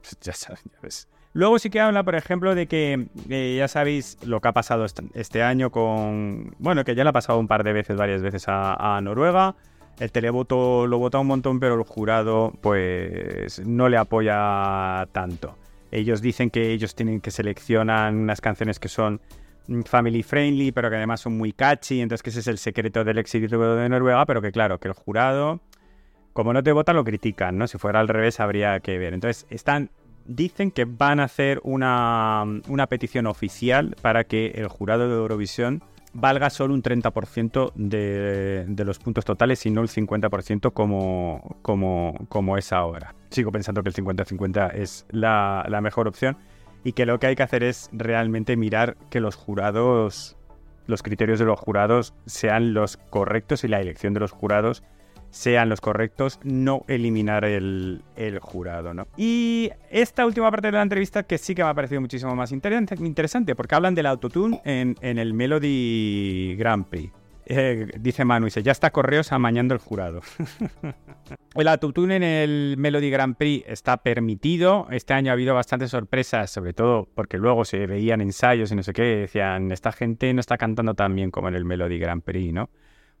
pues, 0.00 0.16
ya 0.20 0.32
sabes, 0.32 0.62
ya 0.64 0.78
ves. 0.80 1.08
Luego 1.32 1.58
sí 1.58 1.70
que 1.70 1.80
habla, 1.80 2.04
por 2.04 2.14
ejemplo, 2.14 2.54
de 2.54 2.66
que 2.66 3.08
eh, 3.28 3.56
ya 3.58 3.66
sabéis 3.66 4.16
lo 4.24 4.40
que 4.40 4.48
ha 4.48 4.52
pasado 4.52 4.86
este, 5.14 5.42
año 5.42 5.70
con... 5.70 6.54
Bueno, 6.58 6.84
que 6.84 6.94
ya 6.94 7.02
le 7.02 7.10
ha 7.10 7.12
pasado 7.12 7.38
un 7.38 7.48
par 7.48 7.64
de 7.64 7.72
veces, 7.72 7.96
varias 7.96 8.22
veces 8.22 8.44
a, 8.46 9.00
Noruega. 9.02 9.56
El 9.98 10.12
televoto 10.12 10.86
lo 10.86 10.98
vota 10.98 11.18
un 11.18 11.26
montón, 11.26 11.58
pero 11.58 11.74
el 11.74 11.82
jurado 11.82 12.52
pues 12.60 13.58
no 13.66 13.88
le 13.88 13.96
apoya 13.96 15.08
tanto. 15.12 15.58
Ellos 15.90 16.22
dicen 16.22 16.48
que 16.48 16.72
ellos 16.72 16.94
tienen 16.94 17.20
que 17.20 17.30
seleccionar 17.30 18.14
unas 18.14 18.40
canciones 18.40 18.78
que 18.78 18.88
son 18.88 19.20
family 19.84 20.22
friendly, 20.22 20.72
pero 20.72 20.90
que 20.90 20.96
además 20.96 21.20
son 21.20 21.36
muy 21.36 21.52
catchy, 21.52 22.00
entonces 22.00 22.22
que 22.22 22.30
ese 22.30 22.40
es 22.40 22.46
el 22.46 22.58
secreto 22.58 23.04
del 23.04 23.18
éxito 23.18 23.76
de 23.76 23.88
Noruega, 23.88 24.24
pero 24.26 24.40
que 24.42 24.52
claro, 24.52 24.78
que 24.78 24.88
el 24.88 24.94
jurado, 24.94 25.60
como 26.32 26.52
no 26.52 26.62
te 26.62 26.72
vota, 26.72 26.92
lo 26.92 27.04
critican, 27.04 27.58
¿no? 27.58 27.66
Si 27.66 27.78
fuera 27.78 28.00
al 28.00 28.08
revés, 28.08 28.40
habría 28.40 28.78
que 28.80 28.98
ver. 28.98 29.14
Entonces, 29.14 29.46
están, 29.50 29.90
dicen 30.26 30.70
que 30.70 30.84
van 30.84 31.20
a 31.20 31.24
hacer 31.24 31.60
una, 31.64 32.44
una 32.68 32.86
petición 32.86 33.26
oficial 33.26 33.96
para 34.02 34.24
que 34.24 34.52
el 34.54 34.68
jurado 34.68 35.08
de 35.08 35.14
Eurovisión 35.14 35.82
valga 36.12 36.48
solo 36.48 36.72
un 36.72 36.82
30% 36.82 37.72
de, 37.74 38.64
de, 38.66 38.84
los 38.84 38.98
puntos 38.98 39.24
totales 39.24 39.64
y 39.66 39.70
no 39.70 39.82
el 39.82 39.88
50% 39.88 40.72
como, 40.72 41.58
como, 41.60 42.26
como 42.28 42.56
es 42.56 42.72
ahora. 42.72 43.14
Sigo 43.30 43.52
pensando 43.52 43.82
que 43.82 43.90
el 43.90 43.94
50-50 43.94 44.74
es 44.74 45.04
la 45.10 45.80
mejor 45.82 46.08
opción 46.08 46.38
y 46.86 46.92
que 46.92 47.04
lo 47.04 47.18
que 47.18 47.26
hay 47.26 47.34
que 47.34 47.42
hacer 47.42 47.64
es 47.64 47.90
realmente 47.90 48.56
mirar 48.56 48.96
que 49.10 49.18
los 49.18 49.34
jurados, 49.34 50.36
los 50.86 51.02
criterios 51.02 51.40
de 51.40 51.44
los 51.44 51.58
jurados 51.58 52.14
sean 52.26 52.74
los 52.74 52.96
correctos 52.96 53.64
y 53.64 53.68
la 53.68 53.80
elección 53.80 54.14
de 54.14 54.20
los 54.20 54.30
jurados 54.30 54.84
sean 55.30 55.68
los 55.68 55.80
correctos, 55.80 56.38
no 56.44 56.84
eliminar 56.86 57.44
el, 57.44 58.04
jurado, 58.40 58.94
¿no? 58.94 59.08
Y 59.16 59.70
esta 59.90 60.24
última 60.24 60.48
parte 60.48 60.68
de 60.68 60.74
la 60.74 60.82
entrevista 60.82 61.24
que 61.24 61.38
sí 61.38 61.56
que 61.56 61.64
me 61.64 61.70
ha 61.70 61.74
parecido 61.74 62.00
muchísimo 62.00 62.36
más 62.36 62.52
interesante, 62.52 63.56
porque 63.56 63.74
hablan 63.74 63.96
del 63.96 64.06
autotune 64.06 64.60
en, 64.64 64.94
en 65.00 65.18
el 65.18 65.34
Melody 65.34 66.54
Grand 66.56 66.86
Prix. 66.86 67.12
Eh, 67.46 67.88
dice 67.98 68.24
Manu, 68.24 68.44
dice, 68.44 68.62
ya 68.62 68.70
está 68.70 68.90
correos 68.90 69.32
amañando 69.32 69.74
el 69.74 69.80
jurado. 69.80 70.20
el 71.54 71.68
autotune 71.68 72.16
en 72.16 72.22
el 72.22 72.76
Melody 72.78 73.10
Grand 73.10 73.36
Prix 73.36 73.64
está 73.66 73.98
permitido. 73.98 74.86
Este 74.90 75.14
año 75.14 75.30
ha 75.30 75.34
habido 75.34 75.54
bastantes 75.54 75.90
sorpresas, 75.90 76.50
sobre 76.50 76.72
todo 76.72 77.08
porque 77.14 77.38
luego 77.38 77.64
se 77.64 77.86
veían 77.86 78.20
ensayos 78.20 78.72
y 78.72 78.76
no 78.76 78.82
sé 78.82 78.92
qué, 78.92 79.02
decían, 79.02 79.72
esta 79.72 79.92
gente 79.92 80.32
no 80.34 80.40
está 80.40 80.58
cantando 80.58 80.94
tan 80.94 81.14
bien 81.14 81.30
como 81.30 81.48
en 81.48 81.54
el 81.54 81.64
Melody 81.64 81.98
Grand 81.98 82.22
Prix, 82.22 82.52
¿no? 82.52 82.70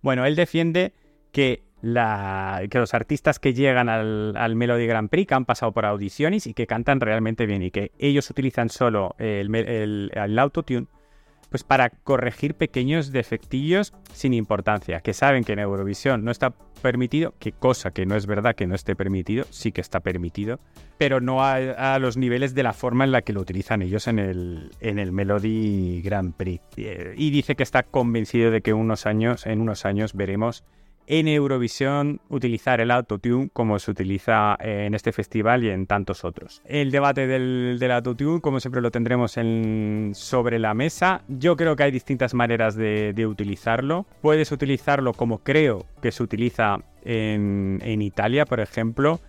Bueno, 0.02 0.26
él 0.26 0.36
defiende 0.36 0.92
que, 1.32 1.64
los 1.82 2.94
artistas 2.94 3.38
que 3.38 3.54
llegan 3.54 3.88
al, 3.88 4.56
Melody 4.56 4.86
Grand 4.86 5.08
Prix, 5.08 5.28
que 5.28 5.34
han 5.34 5.44
pasado 5.44 5.72
por 5.72 5.86
audiciones 5.86 6.46
y 6.46 6.54
que 6.54 6.66
cantan 6.66 7.00
realmente 7.00 7.46
bien 7.46 7.62
y 7.62 7.70
que 7.70 7.92
ellos 7.98 8.28
utilizan 8.30 8.70
solo 8.70 9.14
el 9.18 10.38
autotune 10.38 10.86
pues 11.50 11.64
para 11.64 11.90
corregir 11.90 12.54
pequeños 12.54 13.12
defectillos 13.12 13.92
sin 14.12 14.34
importancia, 14.34 15.00
que 15.00 15.14
saben 15.14 15.44
que 15.44 15.52
en 15.52 15.60
Eurovisión 15.60 16.24
no 16.24 16.30
está 16.30 16.54
permitido, 16.82 17.34
que 17.38 17.52
cosa 17.52 17.90
que 17.90 18.06
no 18.06 18.16
es 18.16 18.26
verdad 18.26 18.54
que 18.54 18.66
no 18.66 18.74
esté 18.74 18.94
permitido, 18.94 19.46
sí 19.50 19.72
que 19.72 19.80
está 19.80 20.00
permitido, 20.00 20.60
pero 20.98 21.20
no 21.20 21.44
a, 21.44 21.98
los 21.98 22.16
niveles 22.16 22.54
de 22.54 22.62
la 22.62 22.72
forma 22.72 23.04
en 23.04 23.12
la 23.12 23.22
que 23.22 23.32
lo 23.32 23.40
utilizan 23.40 23.82
ellos 23.82 24.06
en 24.06 24.18
el, 24.18 24.70
en 24.80 24.98
el 24.98 25.12
Melody 25.12 26.02
Grand 26.02 26.34
Prix. 26.34 26.62
Eh, 26.76 27.14
y 27.16 27.30
dice 27.30 27.56
que 27.56 27.62
está 27.62 27.82
convencido 27.82 28.50
de 28.50 28.60
que 28.60 28.72
unos 28.72 29.06
años, 29.06 29.46
en 29.46 29.60
unos 29.60 29.84
años 29.84 30.14
veremos 30.14 30.64
en 31.06 31.28
Eurovisión 31.28 32.20
utilizar 32.28 32.80
el 32.80 32.90
autotune 32.90 33.48
como 33.52 33.78
se 33.78 33.90
utiliza 33.90 34.56
en 34.60 34.94
este 34.94 35.12
festival 35.12 35.64
y 35.64 35.70
en 35.70 35.86
tantos 35.86 36.24
otros. 36.24 36.62
El 36.64 36.90
debate 36.90 37.26
del, 37.26 37.90
autotune, 37.90 38.40
como 38.40 38.60
siempre, 38.60 38.80
lo 38.80 38.90
tendremos 38.90 39.36
en, 39.36 40.12
sobre 40.14 40.58
la 40.58 40.74
mesa. 40.74 41.22
Yo 41.28 41.56
creo 41.56 41.76
que 41.76 41.84
hay 41.84 41.90
distintas 41.90 42.34
maneras 42.34 42.74
de, 42.74 43.26
utilizarlo. 43.26 44.06
Puedes 44.20 44.52
utilizarlo 44.52 45.12
como 45.12 45.38
creo 45.38 45.86
que 46.02 46.12
se 46.12 46.22
utiliza 46.22 46.78
en, 47.04 48.02
Italia, 48.02 48.44
por 48.44 48.60
ejemplo, 48.60 49.20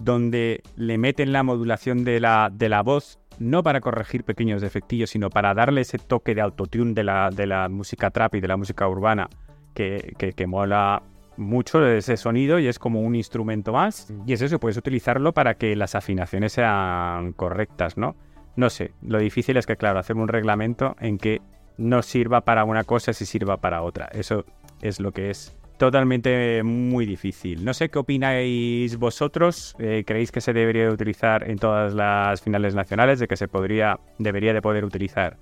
donde 0.00 0.62
le 0.76 0.98
meten 0.98 1.32
la 1.32 1.42
modulación 1.42 2.04
de 2.04 2.20
la, 2.20 2.82
voz 2.84 3.18
no 3.38 3.62
para 3.62 3.80
corregir 3.80 4.24
pequeños 4.24 4.62
defectillos, 4.62 5.10
sino 5.10 5.28
para 5.30 5.54
darle 5.54 5.80
ese 5.80 5.98
toque 5.98 6.34
de 6.34 6.42
autotune 6.42 6.94
de 6.94 7.04
la, 7.04 7.68
música 7.70 8.10
trap 8.10 8.34
y 8.36 8.40
de 8.40 8.48
la 8.48 8.56
música 8.56 8.86
urbana 8.88 9.28
que 9.74 10.46
mola 10.46 11.02
mucho 11.36 11.80
de 11.80 11.98
ese 11.98 12.16
sonido 12.16 12.58
y 12.58 12.66
es 12.66 12.78
como 12.78 13.00
un 13.00 13.14
instrumento 13.14 13.72
más. 13.72 14.12
Y 14.26 14.32
es 14.32 14.42
eso, 14.42 14.58
puedes 14.58 14.76
utilizarlo 14.76 15.32
para 15.32 15.54
que 15.54 15.76
las 15.76 15.94
afinaciones 15.94 16.52
sean 16.52 17.32
correctas, 17.32 17.96
¿no? 17.96 18.16
No 18.56 18.70
sé, 18.70 18.92
lo 19.02 19.18
difícil 19.18 19.56
es 19.56 19.66
que, 19.66 19.76
claro, 19.76 19.98
hacer 19.98 20.16
un 20.16 20.28
reglamento 20.28 20.96
en 21.00 21.18
que 21.18 21.40
no 21.76 22.02
sirva 22.02 22.42
para 22.42 22.64
una 22.64 22.84
cosa 22.84 23.12
si 23.12 23.26
sirva 23.26 23.56
para 23.56 23.82
otra. 23.82 24.08
Eso 24.12 24.44
es 24.80 25.00
lo 25.00 25.12
que 25.12 25.30
es 25.30 25.56
totalmente 25.76 26.62
muy 26.62 27.06
difícil. 27.06 27.64
No 27.64 27.74
sé 27.74 27.88
qué 27.88 27.98
opináis 27.98 28.96
vosotros. 28.96 29.74
Eh, 29.78 30.04
¿Creéis 30.06 30.30
que 30.30 30.40
se 30.40 30.52
debería 30.52 30.88
utilizar 30.90 31.48
en 31.50 31.58
todas 31.58 31.94
las 31.94 32.42
finales 32.42 32.74
nacionales? 32.74 33.18
¿De 33.18 33.26
que 33.26 33.36
se 33.36 33.48
podría, 33.48 33.98
debería 34.18 34.52
de 34.52 34.62
poder 34.62 34.84
utilizar 34.84 35.36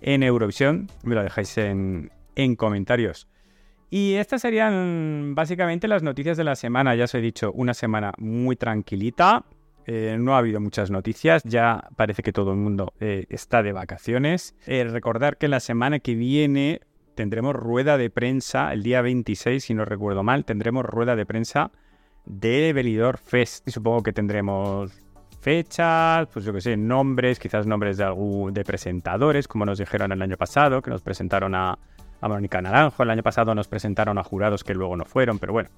en 0.00 0.22
Eurovisión? 0.22 0.88
Me 1.04 1.14
lo 1.14 1.22
dejáis 1.22 1.56
en, 1.58 2.10
en 2.36 2.56
comentarios. 2.56 3.28
Y 3.94 4.14
estas 4.14 4.40
serían 4.40 5.34
básicamente 5.34 5.86
las 5.86 6.02
noticias 6.02 6.38
de 6.38 6.44
la 6.44 6.56
semana. 6.56 6.94
Ya 6.94 7.04
os 7.04 7.14
he 7.14 7.20
dicho, 7.20 7.52
una 7.52 7.74
semana 7.74 8.14
muy 8.16 8.56
tranquilita. 8.56 9.44
Eh, 9.84 10.16
no 10.18 10.34
ha 10.34 10.38
habido 10.38 10.62
muchas 10.62 10.90
noticias, 10.90 11.42
ya 11.44 11.90
parece 11.94 12.22
que 12.22 12.32
todo 12.32 12.52
el 12.52 12.56
mundo 12.56 12.94
eh, 13.00 13.26
está 13.28 13.62
de 13.62 13.72
vacaciones. 13.72 14.54
Eh, 14.66 14.84
recordar 14.84 15.36
que 15.36 15.46
la 15.46 15.60
semana 15.60 15.98
que 15.98 16.14
viene 16.14 16.80
tendremos 17.14 17.54
rueda 17.54 17.98
de 17.98 18.08
prensa, 18.08 18.72
el 18.72 18.82
día 18.82 19.02
26, 19.02 19.62
si 19.62 19.74
no 19.74 19.84
recuerdo 19.84 20.22
mal, 20.22 20.46
tendremos 20.46 20.86
rueda 20.86 21.14
de 21.14 21.26
prensa 21.26 21.70
de 22.24 22.72
Belidor 22.72 23.18
Fest. 23.18 23.68
Y 23.68 23.72
supongo 23.72 24.02
que 24.02 24.14
tendremos 24.14 24.90
fechas, 25.42 26.28
pues 26.32 26.46
yo 26.46 26.54
que 26.54 26.62
sé, 26.62 26.78
nombres, 26.78 27.38
quizás 27.38 27.66
nombres 27.66 27.98
de, 27.98 28.04
algún, 28.04 28.54
de 28.54 28.64
presentadores, 28.64 29.46
como 29.48 29.66
nos 29.66 29.76
dijeron 29.76 30.12
el 30.12 30.22
año 30.22 30.38
pasado, 30.38 30.80
que 30.80 30.90
nos 30.90 31.02
presentaron 31.02 31.54
a, 31.54 31.78
a 32.22 32.28
Mónica 32.28 32.62
Naranjo. 32.62 33.02
El 33.02 33.10
año 33.10 33.22
pasado 33.22 33.54
nos 33.54 33.68
presentaron 33.68 34.16
a 34.16 34.24
jurados 34.24 34.64
que 34.64 34.72
luego 34.72 34.96
no 34.96 35.04
fueron, 35.04 35.38
pero 35.38 35.52
bueno. 35.52 35.68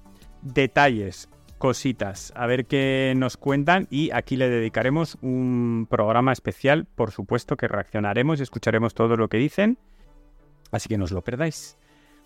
Detalles, 0.41 1.27
cositas, 1.57 2.31
a 2.35 2.45
ver 2.45 2.65
qué 2.67 3.13
nos 3.17 3.35
cuentan 3.35 3.87
y 3.89 4.11
aquí 4.11 4.37
le 4.37 4.49
dedicaremos 4.49 5.17
un 5.21 5.87
programa 5.89 6.31
especial, 6.31 6.85
por 6.85 7.11
supuesto 7.11 7.57
que 7.57 7.67
reaccionaremos 7.67 8.39
y 8.39 8.43
escucharemos 8.43 8.93
todo 8.93 9.17
lo 9.17 9.27
que 9.27 9.37
dicen, 9.37 9.79
así 10.71 10.87
que 10.87 10.97
no 10.97 11.05
os 11.05 11.11
lo 11.11 11.23
perdáis. 11.23 11.77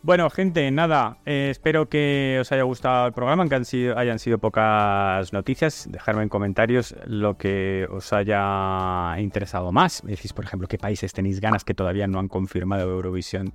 Bueno, 0.02 0.30
gente, 0.30 0.72
nada, 0.72 1.18
eh, 1.26 1.50
espero 1.52 1.90
que 1.90 2.38
os 2.40 2.52
haya 2.54 2.64
gustado 2.64 3.08
el 3.08 3.14
programa, 3.14 3.48
que 3.50 3.56
han 3.56 3.66
sido, 3.66 3.98
hayan 3.98 4.18
sido 4.18 4.38
pocas 4.38 5.34
noticias. 5.34 5.90
Dejadme 5.92 6.24
en 6.24 6.30
comentarios 6.30 6.96
lo 7.06 7.38
que 7.38 7.86
os 7.92 8.14
haya 8.14 9.20
interesado 9.20 9.74
más. 9.74 10.02
Me 10.06 10.12
decís, 10.12 10.32
por 10.32 10.46
ejemplo, 10.46 10.70
qué 10.70 10.78
países 10.78 11.12
tenéis 11.12 11.42
ganas 11.42 11.66
que 11.66 11.74
todavía 11.74 12.08
no 12.08 12.20
han 12.20 12.30
confirmado 12.30 12.90
Eurovisión 12.90 13.54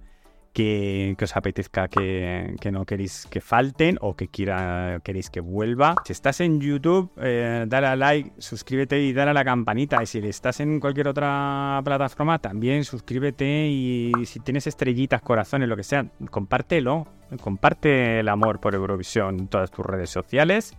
que, 0.54 1.16
os 1.20 1.36
apetezca 1.36 1.88
que, 1.88 2.56
no 2.72 2.86
queréis 2.86 3.26
que 3.26 3.40
falten 3.40 3.98
o 4.00 4.14
que 4.14 4.28
quiera, 4.28 5.00
queréis 5.02 5.28
que 5.28 5.40
vuelva. 5.40 5.96
Si 6.06 6.12
estás 6.12 6.40
en 6.40 6.60
YouTube, 6.60 7.10
eh, 7.20 7.64
dale 7.66 7.88
a 7.88 7.96
like, 7.96 8.32
suscríbete 8.38 9.02
y 9.02 9.12
dale 9.12 9.32
a 9.32 9.34
la 9.34 9.44
campanita. 9.44 10.02
Y 10.02 10.06
si 10.06 10.18
estás 10.20 10.60
en 10.60 10.80
cualquier 10.80 11.08
otra 11.08 11.82
plataforma, 11.84 12.38
también 12.38 12.84
suscríbete 12.84 13.66
y 13.68 14.12
si 14.24 14.40
tienes 14.40 14.66
estrellitas, 14.66 15.20
corazones, 15.20 15.68
lo 15.68 15.76
que 15.76 15.82
sea, 15.82 16.06
compártelo. 16.30 17.06
Comparte 17.40 18.20
el 18.20 18.28
amor 18.28 18.60
por 18.60 18.74
Eurovisión 18.74 19.40
en 19.40 19.48
todas 19.48 19.70
tus 19.72 19.84
redes 19.84 20.08
sociales. 20.08 20.72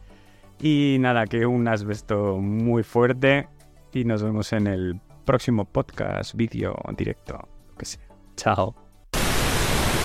Y 0.62 0.96
nada, 1.00 1.26
que 1.26 1.46
un 1.46 1.68
asbesto 1.68 2.38
muy 2.38 2.84
fuerte 2.84 3.50
y 3.94 4.06
nos 4.06 4.24
vemos 4.24 4.54
en 4.54 4.68
el 4.68 5.02
próximo 5.26 5.66
podcast, 5.66 6.34
vídeo, 6.34 6.76
directo, 6.96 7.50
que 7.78 7.86
sea. 7.86 8.08
Chao. 8.38 8.85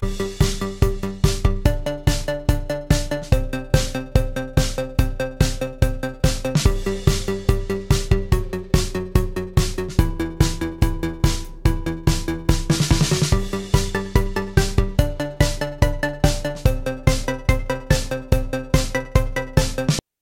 you 0.03 0.30